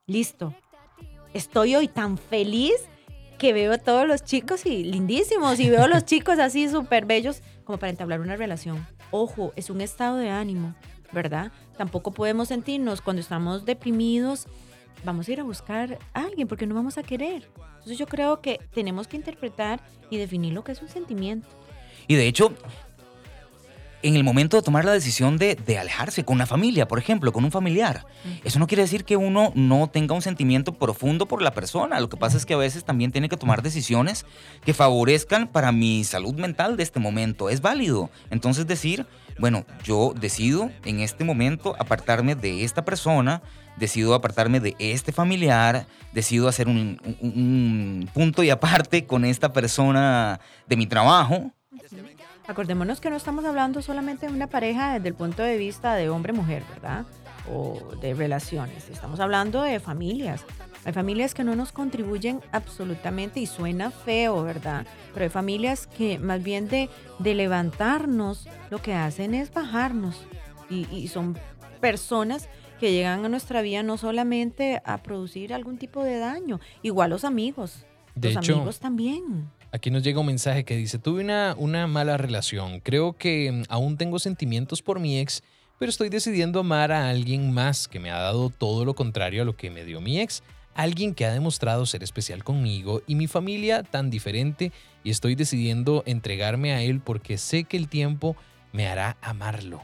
listo, 0.04 0.54
estoy 1.34 1.74
hoy 1.74 1.88
tan 1.88 2.16
feliz 2.16 2.74
que 3.38 3.52
veo 3.52 3.72
a 3.72 3.78
todos 3.78 4.06
los 4.06 4.24
chicos 4.24 4.64
y 4.64 4.84
lindísimos 4.84 5.60
y 5.60 5.68
veo 5.68 5.82
a 5.82 5.88
los 5.88 6.04
chicos 6.04 6.38
así 6.38 6.68
súper 6.68 7.04
bellos 7.04 7.42
como 7.64 7.78
para 7.78 7.90
entablar 7.90 8.20
una 8.20 8.36
relación. 8.36 8.86
Ojo, 9.10 9.52
es 9.56 9.68
un 9.68 9.80
estado 9.80 10.16
de 10.16 10.30
ánimo, 10.30 10.74
¿verdad? 11.12 11.52
Tampoco 11.76 12.12
podemos 12.12 12.48
sentirnos 12.48 13.00
cuando 13.00 13.20
estamos 13.20 13.64
deprimidos 13.64 14.46
vamos 15.04 15.28
a 15.28 15.32
ir 15.32 15.40
a 15.40 15.44
buscar 15.44 15.98
a 16.14 16.20
alguien 16.22 16.48
porque 16.48 16.66
no 16.66 16.74
vamos 16.74 16.98
a 16.98 17.02
querer. 17.02 17.48
Entonces 17.56 17.98
yo 17.98 18.06
creo 18.06 18.40
que 18.40 18.60
tenemos 18.72 19.08
que 19.08 19.16
interpretar 19.16 19.80
y 20.10 20.16
definir 20.16 20.52
lo 20.52 20.64
que 20.64 20.72
es 20.72 20.80
un 20.80 20.88
sentimiento. 20.88 21.48
Y 22.06 22.14
de 22.14 22.26
hecho, 22.26 22.54
en 24.04 24.16
el 24.16 24.22
momento 24.22 24.58
de 24.58 24.62
tomar 24.62 24.84
la 24.84 24.92
decisión 24.92 25.38
de, 25.38 25.56
alejarse 25.80 26.24
con 26.24 26.36
una 26.36 26.44
familia, 26.44 26.86
por 26.86 26.98
ejemplo, 26.98 27.32
con 27.32 27.42
un 27.42 27.50
familiar, 27.50 28.06
eso 28.44 28.58
no 28.58 28.66
quiere 28.66 28.82
decir 28.82 29.04
que 29.04 29.16
uno 29.16 29.50
no 29.54 29.88
tenga 29.88 30.14
un 30.14 30.20
sentimiento 30.20 30.74
profundo 30.74 31.26
por 31.26 31.40
la 31.40 31.54
persona. 31.54 31.98
Lo 32.00 32.10
que 32.10 32.18
pasa 32.18 32.36
es 32.36 32.44
que 32.44 32.52
a 32.52 32.58
veces 32.58 32.84
también 32.84 33.12
tiene 33.12 33.30
que 33.30 33.38
tomar 33.38 33.62
decisiones 33.62 34.26
que 34.62 34.74
favorezcan 34.74 35.48
para 35.48 35.72
mi 35.72 36.04
salud 36.04 36.34
mental 36.34 36.76
de 36.76 36.82
este 36.82 37.00
momento. 37.00 37.48
Es 37.48 37.62
válido. 37.62 38.10
Entonces 38.28 38.66
decir, 38.66 39.06
bueno, 39.38 39.64
yo 39.84 40.12
decido 40.14 40.70
en 40.84 41.00
este 41.00 41.24
momento 41.24 41.74
apartarme 41.78 42.34
de 42.34 42.62
esta 42.62 42.84
persona, 42.84 43.40
decido 43.76 44.14
apartarme 44.14 44.60
de 44.60 44.76
este 44.78 45.12
familiar, 45.12 45.86
decido 46.12 46.46
hacer 46.46 46.68
un, 46.68 48.10
punto 48.12 48.42
y 48.42 48.50
aparte 48.50 49.06
con 49.06 49.24
esta 49.24 49.54
persona 49.54 50.40
de 50.68 50.76
mi 50.76 50.86
trabajo. 50.86 51.52
Acordémonos 52.46 53.00
que 53.00 53.08
no 53.08 53.16
estamos 53.16 53.44
hablando 53.46 53.80
solamente 53.80 54.26
de 54.26 54.32
una 54.32 54.48
pareja 54.48 54.94
desde 54.94 55.08
el 55.08 55.14
punto 55.14 55.42
de 55.42 55.56
vista 55.56 55.94
de 55.94 56.10
hombre-mujer, 56.10 56.62
¿verdad? 56.68 57.06
O 57.50 57.96
de 58.00 58.12
relaciones. 58.12 58.90
Estamos 58.90 59.18
hablando 59.20 59.62
de 59.62 59.80
familias. 59.80 60.44
Hay 60.84 60.92
familias 60.92 61.32
que 61.32 61.42
no 61.42 61.56
nos 61.56 61.72
contribuyen 61.72 62.42
absolutamente 62.52 63.40
y 63.40 63.46
suena 63.46 63.90
feo, 63.90 64.42
¿verdad? 64.42 64.86
Pero 65.14 65.24
hay 65.24 65.30
familias 65.30 65.86
que 65.86 66.18
más 66.18 66.42
bien 66.42 66.68
de, 66.68 66.90
de 67.18 67.34
levantarnos 67.34 68.46
lo 68.68 68.82
que 68.82 68.92
hacen 68.92 69.34
es 69.34 69.50
bajarnos. 69.50 70.26
Y, 70.68 70.86
y 70.94 71.08
son 71.08 71.38
personas 71.80 72.50
que 72.78 72.92
llegan 72.92 73.24
a 73.24 73.28
nuestra 73.30 73.62
vida 73.62 73.82
no 73.82 73.96
solamente 73.96 74.82
a 74.84 74.98
producir 75.02 75.54
algún 75.54 75.78
tipo 75.78 76.04
de 76.04 76.18
daño, 76.18 76.60
igual 76.82 77.08
los 77.10 77.24
amigos. 77.24 77.86
los 78.16 78.36
amigos 78.36 78.80
también. 78.80 79.50
Aquí 79.74 79.90
nos 79.90 80.04
llega 80.04 80.20
un 80.20 80.26
mensaje 80.26 80.62
que 80.62 80.76
dice, 80.76 81.00
tuve 81.00 81.20
una, 81.20 81.56
una 81.58 81.88
mala 81.88 82.16
relación, 82.16 82.78
creo 82.78 83.14
que 83.14 83.50
mm, 83.50 83.62
aún 83.68 83.96
tengo 83.96 84.20
sentimientos 84.20 84.82
por 84.82 85.00
mi 85.00 85.18
ex, 85.18 85.42
pero 85.80 85.90
estoy 85.90 86.10
decidiendo 86.10 86.60
amar 86.60 86.92
a 86.92 87.10
alguien 87.10 87.52
más 87.52 87.88
que 87.88 87.98
me 87.98 88.12
ha 88.12 88.18
dado 88.20 88.50
todo 88.50 88.84
lo 88.84 88.94
contrario 88.94 89.42
a 89.42 89.44
lo 89.44 89.56
que 89.56 89.70
me 89.70 89.84
dio 89.84 90.00
mi 90.00 90.20
ex, 90.20 90.44
alguien 90.76 91.12
que 91.12 91.24
ha 91.26 91.32
demostrado 91.32 91.86
ser 91.86 92.04
especial 92.04 92.44
conmigo 92.44 93.02
y 93.08 93.16
mi 93.16 93.26
familia 93.26 93.82
tan 93.82 94.10
diferente 94.10 94.70
y 95.02 95.10
estoy 95.10 95.34
decidiendo 95.34 96.04
entregarme 96.06 96.72
a 96.72 96.80
él 96.80 97.00
porque 97.00 97.36
sé 97.36 97.64
que 97.64 97.76
el 97.76 97.88
tiempo 97.88 98.36
me 98.72 98.86
hará 98.86 99.16
amarlo. 99.22 99.82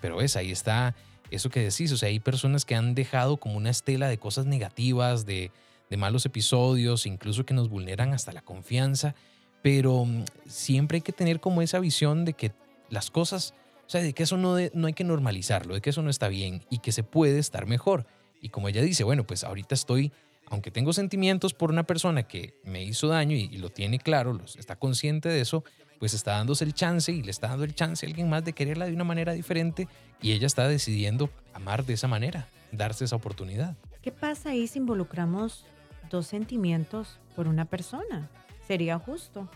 Pero 0.00 0.22
es, 0.22 0.36
ahí 0.36 0.50
está 0.50 0.94
eso 1.30 1.50
que 1.50 1.60
decís, 1.60 1.92
o 1.92 1.98
sea, 1.98 2.08
hay 2.08 2.18
personas 2.18 2.64
que 2.64 2.76
han 2.76 2.94
dejado 2.94 3.36
como 3.36 3.58
una 3.58 3.68
estela 3.68 4.08
de 4.08 4.16
cosas 4.16 4.46
negativas, 4.46 5.26
de, 5.26 5.50
de 5.92 5.98
malos 5.98 6.24
episodios, 6.24 7.04
incluso 7.04 7.44
que 7.44 7.52
nos 7.52 7.68
vulneran 7.68 8.14
hasta 8.14 8.32
la 8.32 8.40
confianza, 8.40 9.14
pero 9.60 10.06
mm, 10.06 10.24
siempre 10.46 10.96
hay 10.96 11.02
que 11.02 11.12
tener 11.12 11.38
como 11.38 11.60
esa 11.60 11.80
visión 11.80 12.24
de 12.24 12.32
que 12.32 12.52
las 12.88 13.10
cosas, 13.10 13.52
o 13.86 13.90
sea, 13.90 14.00
de 14.00 14.14
que 14.14 14.22
eso 14.22 14.38
no, 14.38 14.56
no 14.72 14.86
hay 14.86 14.94
que 14.94 15.04
normalizarlo, 15.04 15.74
de 15.74 15.82
que 15.82 15.90
eso 15.90 16.00
no 16.00 16.08
está 16.08 16.28
bien 16.28 16.64
y 16.70 16.78
que 16.78 16.92
se 16.92 17.02
puede 17.02 17.38
estar 17.38 17.66
mejor. 17.66 18.06
Y 18.40 18.48
como 18.48 18.70
ella 18.70 18.80
dice, 18.80 19.04
bueno, 19.04 19.26
pues 19.26 19.44
ahorita 19.44 19.74
estoy, 19.74 20.12
aunque 20.46 20.70
tengo 20.70 20.94
sentimientos 20.94 21.52
por 21.52 21.70
una 21.70 21.82
persona 21.82 22.22
que 22.22 22.54
me 22.64 22.82
hizo 22.82 23.08
daño 23.08 23.36
y, 23.36 23.58
lo 23.58 23.68
tiene 23.68 23.98
claro, 23.98 24.32
los, 24.32 24.56
está 24.56 24.76
consciente 24.76 25.28
de 25.28 25.42
eso, 25.42 25.62
pues 25.98 26.14
está 26.14 26.38
dándose 26.38 26.64
el 26.64 26.72
chance 26.72 27.12
y 27.12 27.22
le 27.22 27.30
está 27.30 27.48
dando 27.48 27.64
el 27.64 27.74
chance 27.74 28.06
a 28.06 28.08
alguien 28.08 28.30
más 28.30 28.46
de 28.46 28.54
quererla 28.54 28.86
de 28.86 28.94
una 28.94 29.04
manera 29.04 29.34
diferente 29.34 29.88
y 30.22 30.32
ella 30.32 30.46
está 30.46 30.66
decidiendo 30.68 31.28
amar 31.52 31.84
de 31.84 31.92
esa 31.92 32.08
manera, 32.08 32.48
darse 32.70 33.04
esa 33.04 33.16
oportunidad. 33.16 33.76
¿Qué 34.00 34.10
pasa 34.10 34.48
ahí 34.48 34.66
si 34.66 34.78
involucramos 34.78 35.66
dos 36.10 36.26
sentimientos 36.26 37.18
por 37.34 37.48
una 37.48 37.64
persona? 37.64 38.28
¿Sería 38.66 38.98
justo? 38.98 39.48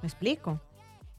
¿Me 0.00 0.08
explico? 0.08 0.60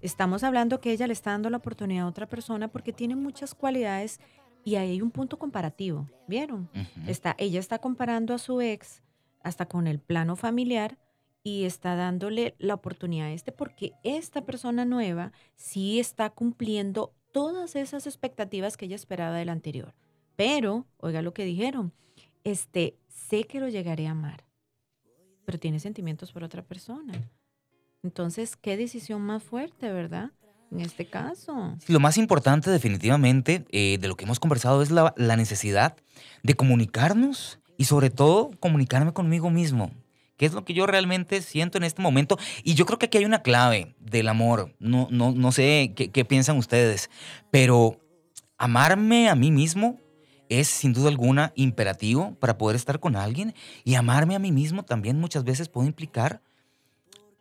Estamos 0.01 0.43
hablando 0.43 0.81
que 0.81 0.91
ella 0.91 1.07
le 1.07 1.13
está 1.13 1.31
dando 1.31 1.49
la 1.49 1.57
oportunidad 1.57 2.05
a 2.05 2.09
otra 2.09 2.27
persona 2.27 2.67
porque 2.67 2.91
tiene 2.91 3.15
muchas 3.15 3.55
cualidades 3.55 4.19
y 4.65 4.75
ahí 4.75 4.91
hay 4.91 5.01
un 5.01 5.11
punto 5.11 5.39
comparativo. 5.39 6.09
¿Vieron? 6.27 6.69
está, 7.07 7.35
ella 7.37 7.59
está 7.59 7.79
comparando 7.79 8.33
a 8.33 8.37
su 8.37 8.59
ex 8.61 9.01
hasta 9.41 9.65
con 9.65 9.87
el 9.87 9.99
plano 9.99 10.35
familiar 10.35 10.97
y 11.43 11.65
está 11.65 11.95
dándole 11.95 12.55
la 12.57 12.73
oportunidad 12.73 13.27
a 13.27 13.33
este 13.33 13.51
porque 13.51 13.93
esta 14.03 14.45
persona 14.45 14.85
nueva 14.85 15.31
sí 15.55 15.99
está 15.99 16.29
cumpliendo 16.29 17.13
todas 17.31 17.75
esas 17.75 18.07
expectativas 18.07 18.77
que 18.77 18.85
ella 18.85 18.95
esperaba 18.95 19.35
del 19.35 19.49
anterior. 19.49 19.93
Pero, 20.35 20.85
oiga 20.97 21.21
lo 21.21 21.33
que 21.33 21.45
dijeron, 21.45 21.93
este, 22.43 22.97
sé 23.13 23.45
que 23.45 23.59
lo 23.59 23.69
llegaré 23.69 24.07
a 24.07 24.11
amar, 24.11 24.43
pero 25.45 25.59
tiene 25.59 25.79
sentimientos 25.79 26.31
por 26.31 26.43
otra 26.43 26.63
persona. 26.63 27.13
Entonces, 28.03 28.57
¿qué 28.57 28.75
decisión 28.75 29.21
más 29.21 29.43
fuerte, 29.43 29.91
verdad? 29.91 30.31
En 30.71 30.81
este 30.81 31.05
caso. 31.05 31.77
Lo 31.87 31.99
más 31.99 32.17
importante 32.17 32.71
definitivamente 32.71 33.63
eh, 33.69 33.97
de 33.99 34.07
lo 34.07 34.15
que 34.15 34.25
hemos 34.25 34.39
conversado 34.39 34.81
es 34.81 34.91
la 34.91 35.37
necesidad 35.37 35.95
de 36.41 36.55
comunicarnos 36.55 37.59
y 37.77 37.85
sobre 37.85 38.09
todo 38.09 38.51
comunicarme 38.59 39.13
conmigo 39.13 39.49
mismo 39.49 39.91
qué 40.37 40.47
es 40.47 40.53
lo 40.53 40.65
que 40.65 40.73
yo 40.73 40.87
realmente 40.87 41.41
siento 41.41 41.77
en 41.77 41.83
este 41.83 42.01
momento. 42.01 42.37
Y 42.63 42.73
yo 42.73 42.85
creo 42.85 42.99
que 42.99 43.05
aquí 43.05 43.17
hay 43.17 43.25
una 43.25 43.41
clave 43.41 43.95
del 43.99 44.27
amor. 44.27 44.75
No, 44.79 45.07
no, 45.11 45.31
no 45.31 45.51
sé 45.51 45.93
qué 45.95 46.25
piensan 46.25 46.57
ustedes, 46.57 47.09
pero 47.51 47.99
amarme 48.57 49.29
a 49.29 49.35
mí 49.35 49.51
mismo 49.51 49.99
es 50.49 50.67
sin 50.67 50.93
duda 50.93 51.09
alguna 51.09 51.51
imperativo 51.55 52.35
para 52.39 52.57
poder 52.57 52.75
estar 52.75 52.99
con 52.99 53.15
alguien 53.15 53.53
y 53.83 53.95
amarme 53.95 54.35
a 54.35 54.39
mí 54.39 54.51
mismo 54.51 54.83
también 54.83 55.19
muchas 55.19 55.43
veces 55.43 55.69
puede 55.69 55.87
implicar 55.87 56.41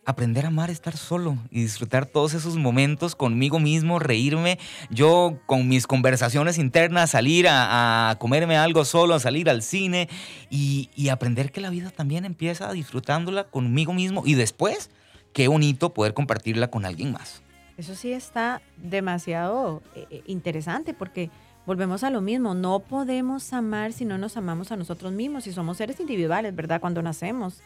aprender 0.05 0.45
a 0.45 0.49
amar, 0.49 0.71
estar 0.71 0.97
solo 0.97 1.39
y 1.51 1.63
disfrutar 1.63 2.07
todos 2.07 2.35
esos 2.35 2.57
momentos 2.57 3.15
conmigo 3.15 3.61
mismo, 3.61 3.99
reírme, 3.99 4.59
yo 4.91 5.39
con 5.47 5.69
mis 5.69 5.87
conversaciones 5.87 6.59
internas, 6.59 7.11
salir 7.11 7.47
a, 7.49 8.17
comerme 8.19 8.57
algo 8.57 8.85
solo, 8.85 9.19
salir 9.21 9.49
al 9.49 9.63
cine 9.63 10.09
y, 10.51 10.89
aprender 11.11 11.53
que 11.53 11.61
la 11.61 11.69
vida 11.69 11.91
también 11.91 12.25
empieza 12.25 12.73
disfrutándola 12.73 13.45
conmigo 13.45 13.93
mismo 13.93 14.23
y 14.25 14.35
después, 14.35 14.91
qué 15.35 15.47
bonito 15.47 15.93
poder 15.93 16.15
compartirla 16.15 16.69
con 16.69 16.87
alguien 16.87 17.13
más. 17.13 17.43
Eso 17.77 17.95
sí 17.95 18.13
está 18.13 18.63
demasiado 18.79 19.83
eh, 19.95 20.07
eh, 20.11 20.23
interesante 20.27 20.95
porque 20.95 21.31
volvemos 21.67 22.05
a 22.05 22.11
lo 22.11 22.21
mismo, 22.21 22.55
no 22.55 22.81
podemos 22.81 23.53
amar 23.53 23.93
si 23.93 24.05
no 24.05 24.19
nos 24.19 24.37
amamos 24.37 24.73
a 24.73 24.77
nosotros 24.77 25.13
mismos, 25.13 25.45
si 25.45 25.53
somos 25.53 25.77
seres 25.77 26.01
individuales, 26.01 26.55
¿verdad? 26.55 26.81
Cuando 26.81 27.03
nacemos 27.03 27.63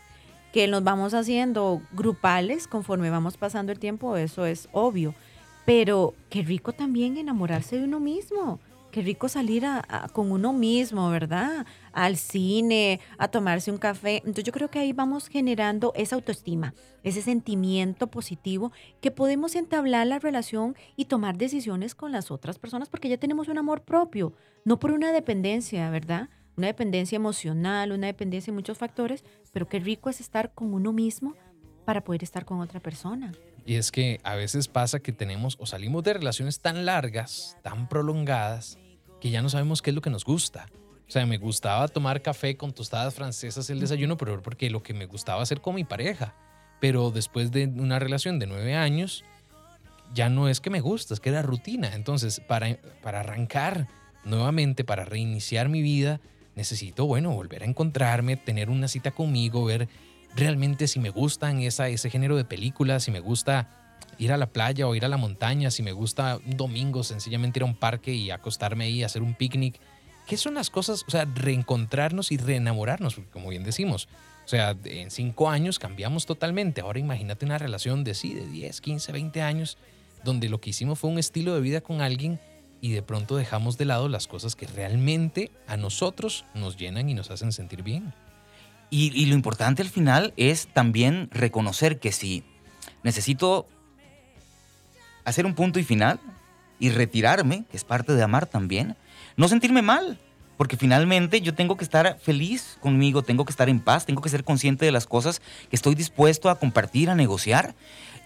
que 0.52 0.68
nos 0.68 0.84
vamos 0.84 1.12
haciendo 1.14 1.82
grupales 1.92 2.66
conforme 2.66 3.10
vamos 3.10 3.36
pasando 3.36 3.72
el 3.72 3.78
tiempo, 3.78 4.16
eso 4.16 4.46
es 4.46 4.68
obvio. 4.72 5.14
Pero 5.66 6.14
qué 6.30 6.42
rico 6.42 6.72
también 6.72 7.16
enamorarse 7.16 7.78
de 7.78 7.84
uno 7.84 8.00
mismo. 8.00 8.60
Qué 8.96 9.02
rico 9.02 9.28
salir 9.28 9.62
con 10.14 10.32
uno 10.32 10.54
mismo, 10.54 11.10
¿verdad? 11.10 11.66
Al 11.92 12.16
cine, 12.16 12.98
a 13.18 13.28
tomarse 13.28 13.70
un 13.70 13.76
café. 13.76 14.22
Entonces 14.24 14.44
yo 14.44 14.54
creo 14.54 14.70
que 14.70 14.78
ahí 14.78 14.94
vamos 14.94 15.28
generando 15.28 15.92
esa 15.96 16.14
autoestima, 16.14 16.72
ese 17.02 17.20
sentimiento 17.20 18.06
positivo 18.06 18.72
que 19.02 19.10
podemos 19.10 19.54
entablar 19.54 20.06
la 20.06 20.18
relación 20.18 20.76
y 20.96 21.04
tomar 21.04 21.36
decisiones 21.36 21.94
con 21.94 22.10
las 22.10 22.30
otras 22.30 22.58
personas 22.58 22.88
porque 22.88 23.10
ya 23.10 23.18
tenemos 23.18 23.48
un 23.48 23.58
amor 23.58 23.82
propio, 23.82 24.32
no 24.64 24.78
por 24.78 24.92
una 24.92 25.12
dependencia, 25.12 25.90
¿verdad? 25.90 26.30
una 26.56 26.68
dependencia 26.68 27.16
emocional, 27.16 27.92
una 27.92 28.06
dependencia 28.06 28.50
de 28.50 28.54
muchos 28.54 28.78
factores, 28.78 29.24
pero 29.52 29.68
qué 29.68 29.78
rico 29.78 30.08
es 30.08 30.22
estar 30.22 30.54
con 30.54 30.72
uno 30.72 30.94
mismo 30.94 31.34
para 31.84 32.02
poder 32.02 32.22
estar 32.22 32.46
con 32.46 32.60
otra 32.60 32.80
persona. 32.80 33.32
Y 33.66 33.74
es 33.74 33.92
que 33.92 34.20
a 34.22 34.36
veces 34.36 34.68
pasa 34.68 35.00
que 35.00 35.12
tenemos 35.12 35.56
o 35.60 35.66
salimos 35.66 36.02
de 36.04 36.14
relaciones 36.14 36.60
tan 36.60 36.86
largas, 36.86 37.58
tan 37.62 37.88
prolongadas, 37.90 38.78
que 39.20 39.30
ya 39.30 39.42
no 39.42 39.48
sabemos 39.48 39.82
qué 39.82 39.90
es 39.90 39.94
lo 39.94 40.02
que 40.02 40.10
nos 40.10 40.24
gusta. 40.24 40.66
O 41.08 41.10
sea, 41.10 41.24
me 41.24 41.38
gustaba 41.38 41.86
tomar 41.88 42.20
café 42.20 42.56
con 42.56 42.72
tostadas 42.72 43.14
francesas 43.14 43.70
el 43.70 43.78
desayuno, 43.78 44.16
pero 44.16 44.42
porque 44.42 44.70
lo 44.70 44.82
que 44.82 44.92
me 44.92 45.06
gustaba 45.06 45.42
hacer 45.42 45.60
con 45.60 45.74
mi 45.76 45.84
pareja. 45.84 46.34
Pero 46.80 47.10
después 47.10 47.52
de 47.52 47.66
una 47.66 47.98
relación 47.98 48.38
de 48.38 48.46
nueve 48.46 48.74
años, 48.74 49.24
ya 50.14 50.28
no 50.28 50.48
es 50.48 50.60
que 50.60 50.70
me 50.70 50.80
gusta, 50.80 51.14
es 51.14 51.20
que 51.20 51.28
era 51.28 51.42
rutina. 51.42 51.94
Entonces, 51.94 52.40
para, 52.40 52.76
para 53.02 53.20
arrancar 53.20 53.86
nuevamente, 54.24 54.84
para 54.84 55.04
reiniciar 55.04 55.68
mi 55.68 55.80
vida, 55.80 56.20
necesito, 56.56 57.06
bueno, 57.06 57.32
volver 57.32 57.62
a 57.62 57.66
encontrarme, 57.66 58.36
tener 58.36 58.68
una 58.68 58.88
cita 58.88 59.12
conmigo, 59.12 59.64
ver 59.64 59.88
realmente 60.34 60.88
si 60.88 60.98
me 60.98 61.10
gustan 61.10 61.60
esa, 61.60 61.88
ese 61.88 62.10
género 62.10 62.36
de 62.36 62.44
películas, 62.44 63.04
si 63.04 63.10
me 63.10 63.20
gusta 63.20 63.85
ir 64.18 64.32
a 64.32 64.36
la 64.36 64.46
playa 64.46 64.86
o 64.86 64.94
ir 64.94 65.04
a 65.04 65.08
la 65.08 65.16
montaña, 65.16 65.70
si 65.70 65.82
me 65.82 65.92
gusta 65.92 66.38
un 66.44 66.56
domingo 66.56 67.04
sencillamente 67.04 67.58
ir 67.58 67.62
a 67.62 67.66
un 67.66 67.76
parque 67.76 68.12
y 68.14 68.30
acostarme 68.30 68.84
ahí, 68.84 69.02
hacer 69.02 69.22
un 69.22 69.34
picnic. 69.34 69.80
¿Qué 70.26 70.36
son 70.36 70.54
las 70.54 70.70
cosas? 70.70 71.04
O 71.06 71.10
sea, 71.10 71.24
reencontrarnos 71.24 72.32
y 72.32 72.36
reenamorarnos, 72.36 73.20
como 73.32 73.50
bien 73.50 73.62
decimos, 73.62 74.08
o 74.44 74.48
sea, 74.48 74.76
en 74.84 75.10
cinco 75.10 75.50
años 75.50 75.78
cambiamos 75.78 76.24
totalmente. 76.24 76.80
Ahora 76.80 77.00
imagínate 77.00 77.44
una 77.44 77.58
relación 77.58 78.04
de 78.04 78.14
sí, 78.14 78.32
de 78.32 78.46
10, 78.46 78.80
15, 78.80 79.12
20 79.12 79.42
años, 79.42 79.76
donde 80.24 80.48
lo 80.48 80.60
que 80.60 80.70
hicimos 80.70 80.98
fue 81.00 81.10
un 81.10 81.18
estilo 81.18 81.54
de 81.54 81.60
vida 81.60 81.80
con 81.80 82.00
alguien 82.00 82.40
y 82.80 82.92
de 82.92 83.02
pronto 83.02 83.36
dejamos 83.36 83.76
de 83.76 83.86
lado 83.86 84.08
las 84.08 84.28
cosas 84.28 84.54
que 84.54 84.66
realmente 84.68 85.50
a 85.66 85.76
nosotros 85.76 86.44
nos 86.54 86.76
llenan 86.76 87.08
y 87.08 87.14
nos 87.14 87.30
hacen 87.32 87.50
sentir 87.50 87.82
bien. 87.82 88.14
Y, 88.88 89.26
lo 89.26 89.34
importante 89.34 89.82
al 89.82 89.88
final 89.88 90.32
es 90.36 90.68
también 90.68 91.28
reconocer 91.32 91.98
que 91.98 92.12
si 92.12 92.44
necesito 93.02 93.66
hacer 95.26 95.44
un 95.44 95.54
punto 95.54 95.78
y 95.78 95.84
final 95.84 96.18
y 96.78 96.90
retirarme, 96.90 97.64
que 97.70 97.76
es 97.76 97.84
parte 97.84 98.14
de 98.14 98.22
amar 98.22 98.46
también, 98.46 98.96
no 99.36 99.48
sentirme 99.48 99.82
mal, 99.82 100.18
porque 100.56 100.76
finalmente 100.76 101.40
yo 101.40 101.54
tengo 101.54 101.76
que 101.76 101.84
estar 101.84 102.18
feliz 102.20 102.78
conmigo, 102.80 103.22
tengo 103.22 103.44
que 103.44 103.50
estar 103.50 103.68
en 103.68 103.80
paz, 103.80 104.06
tengo 104.06 104.22
que 104.22 104.28
ser 104.28 104.44
consciente 104.44 104.86
de 104.86 104.92
las 104.92 105.06
cosas 105.06 105.42
que 105.68 105.76
estoy 105.76 105.94
dispuesto 105.94 106.48
a 106.48 106.58
compartir, 106.58 107.10
a 107.10 107.14
negociar 107.14 107.74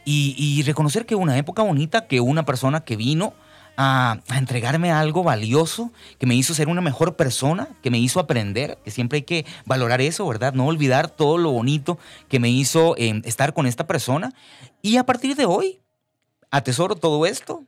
y, 0.05 0.63
reconocer 0.65 1.07
que 1.07 1.15
una 1.15 1.37
época 1.37 1.63
bonita, 1.63 2.07
que 2.07 2.21
una 2.21 2.45
persona 2.45 2.81
que 2.81 2.97
vino, 2.97 3.35
a, 3.77 4.21
entregarme 4.35 4.93
algo 4.93 5.23
valioso, 5.23 5.91
que 6.19 6.27
me 6.27 6.35
hizo 6.35 6.55
ser 6.55 6.69
una 6.69 6.81
mejor 6.81 7.17
persona, 7.17 7.69
que 7.83 7.91
me 7.91 7.99
hizo 7.99 8.21
aprender, 8.21 8.79
que 8.85 8.91
siempre 8.91 9.19
hay 9.19 9.23
que 9.23 9.47
valorar 9.65 10.01
eso, 10.01 10.27
¿verdad? 10.27 10.53
No 10.53 10.67
olvidar 10.67 11.09
todo 11.09 11.39
lo 11.39 11.51
bonito 11.51 11.99
que 12.29 12.41
me 12.41 12.51
hizo 12.51 12.95
em, 12.99 13.23
estar 13.25 13.55
con 13.55 13.67
esta 13.67 13.87
persona. 13.87 14.33
Y 14.83 14.97
a 14.97 15.05
partir 15.05 15.35
de 15.37 15.47
hoy, 15.47 15.81
atesoro 16.51 16.97
todo 16.97 17.27
esto. 17.27 17.65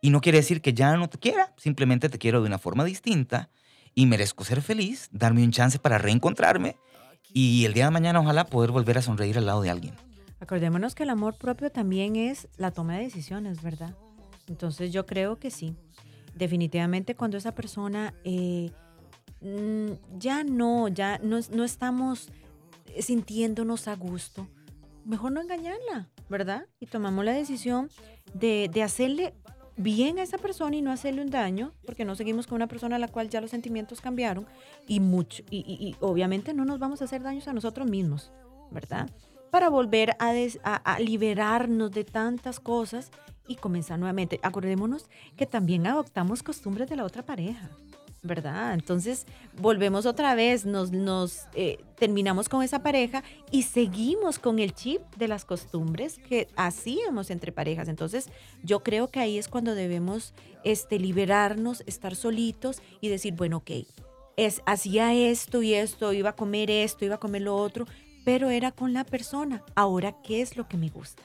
Y 0.00 0.10
no 0.10 0.20
quiere 0.20 0.38
decir 0.38 0.60
que 0.60 0.74
ya 0.74 0.96
no 0.96 1.08
te 1.08 1.18
quiera, 1.18 1.54
simplemente 1.56 2.10
te 2.10 2.18
quiero 2.18 2.42
de 2.42 2.46
una 2.46 2.58
forma 2.58 2.84
distinta 2.84 3.48
y 3.94 4.04
merezco 4.04 4.44
ser 4.44 4.60
feliz, 4.60 5.08
darme 5.12 5.42
un 5.42 5.50
chance 5.50 5.78
para 5.78 5.96
reencontrarme 5.96 6.76
y 7.32 7.64
el 7.64 7.72
día 7.72 7.86
de 7.86 7.90
mañana 7.90 8.20
ojalá 8.20 8.46
poder 8.46 8.70
volver 8.70 8.98
a 8.98 9.02
sonreír 9.02 9.38
al 9.38 9.46
lado 9.46 9.62
de 9.62 9.70
alguien. 9.70 9.94
Acordémonos 10.40 10.94
que 10.94 11.04
el 11.04 11.10
amor 11.10 11.36
propio 11.36 11.70
también 11.70 12.16
es 12.16 12.48
la 12.58 12.70
toma 12.70 12.96
de 12.96 13.04
decisiones, 13.04 13.62
¿verdad? 13.62 13.96
Entonces 14.46 14.92
yo 14.92 15.06
creo 15.06 15.38
que 15.38 15.50
sí. 15.50 15.74
Definitivamente 16.34 17.14
cuando 17.14 17.38
esa 17.38 17.52
persona 17.52 18.12
eh, 18.24 18.70
mm, 19.40 20.18
ya 20.18 20.44
no, 20.44 20.88
ya 20.88 21.18
no, 21.18 21.40
no 21.50 21.64
estamos 21.64 22.28
sintiéndonos 23.00 23.88
a 23.88 23.96
gusto, 23.96 24.46
mejor 25.04 25.32
no 25.32 25.40
engañarla, 25.40 26.08
¿verdad? 26.28 26.66
Y 26.80 26.86
tomamos 26.86 27.24
la 27.24 27.32
decisión 27.32 27.90
de, 28.32 28.70
hacerle 28.82 29.34
bien 29.76 30.18
a 30.18 30.22
esa 30.22 30.38
persona 30.38 30.76
y 30.76 30.82
no 30.82 30.92
hacerle 30.92 31.22
un 31.22 31.30
daño, 31.30 31.72
porque 31.84 32.04
no 32.04 32.14
seguimos 32.14 32.46
con 32.46 32.56
una 32.56 32.68
persona 32.68 32.96
a 32.96 32.98
la 32.98 33.08
cual 33.08 33.28
ya 33.28 33.40
los 33.40 33.50
sentimientos 33.50 34.00
cambiaron 34.00 34.46
y 34.86 35.00
mucho, 35.00 35.42
y, 35.50 35.96
obviamente 36.00 36.54
no 36.54 36.64
nos 36.64 36.78
vamos 36.78 37.02
a 37.02 37.04
hacer 37.04 37.22
daños 37.22 37.48
a 37.48 37.52
nosotros 37.52 37.88
mismos, 37.88 38.32
¿verdad? 38.70 39.10
Para 39.50 39.68
volver 39.68 40.16
a, 40.18 40.32
a 40.74 41.00
liberarnos 41.00 41.90
de 41.90 42.04
tantas 42.04 42.58
cosas 42.60 43.10
y 43.46 43.56
comenzar 43.56 43.98
nuevamente. 43.98 44.40
Acordémonos 44.42 45.08
que 45.36 45.46
también 45.46 45.86
adoptamos 45.86 46.42
costumbres 46.42 46.88
de 46.88 46.96
la 46.96 47.04
otra 47.04 47.24
pareja. 47.24 47.70
¿Verdad? 48.24 48.74
Entonces 48.74 49.26
volvemos 49.60 50.06
otra 50.06 50.34
vez, 50.34 50.66
nos, 50.66 50.90
nos 50.90 51.46
eh, 51.54 51.78
terminamos 51.96 52.48
con 52.48 52.62
esa 52.62 52.82
pareja 52.82 53.22
y 53.50 53.62
seguimos 53.62 54.38
con 54.38 54.58
el 54.58 54.74
chip 54.74 55.02
de 55.16 55.28
las 55.28 55.44
costumbres 55.44 56.18
que 56.18 56.48
hacíamos 56.56 57.30
entre 57.30 57.52
parejas. 57.52 57.88
Entonces 57.88 58.30
yo 58.62 58.82
creo 58.82 59.08
que 59.10 59.20
ahí 59.20 59.38
es 59.38 59.48
cuando 59.48 59.74
debemos 59.74 60.34
este, 60.64 60.98
liberarnos, 60.98 61.84
estar 61.86 62.16
solitos 62.16 62.82
y 63.00 63.08
decir, 63.08 63.34
bueno, 63.34 63.58
ok, 63.58 63.70
es, 64.36 64.62
hacía 64.66 65.12
esto 65.12 65.62
y 65.62 65.74
esto, 65.74 66.12
iba 66.12 66.30
a 66.30 66.36
comer 66.36 66.70
esto, 66.70 67.04
iba 67.04 67.16
a 67.16 67.20
comer 67.20 67.42
lo 67.42 67.56
otro, 67.56 67.86
pero 68.24 68.50
era 68.50 68.72
con 68.72 68.92
la 68.92 69.04
persona. 69.04 69.62
Ahora, 69.74 70.16
¿qué 70.22 70.40
es 70.40 70.56
lo 70.56 70.66
que 70.66 70.76
me 70.76 70.88
gusta? 70.88 71.22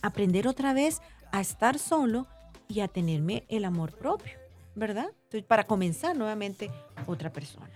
Aprender 0.00 0.46
otra 0.48 0.72
vez 0.72 1.02
a 1.32 1.40
estar 1.40 1.78
solo 1.78 2.26
y 2.68 2.80
a 2.80 2.88
tenerme 2.88 3.44
el 3.48 3.64
amor 3.64 3.92
propio, 3.92 4.32
¿verdad? 4.76 5.08
Para 5.48 5.64
comenzar 5.64 6.16
nuevamente 6.16 6.70
otra 7.06 7.32
persona. 7.32 7.68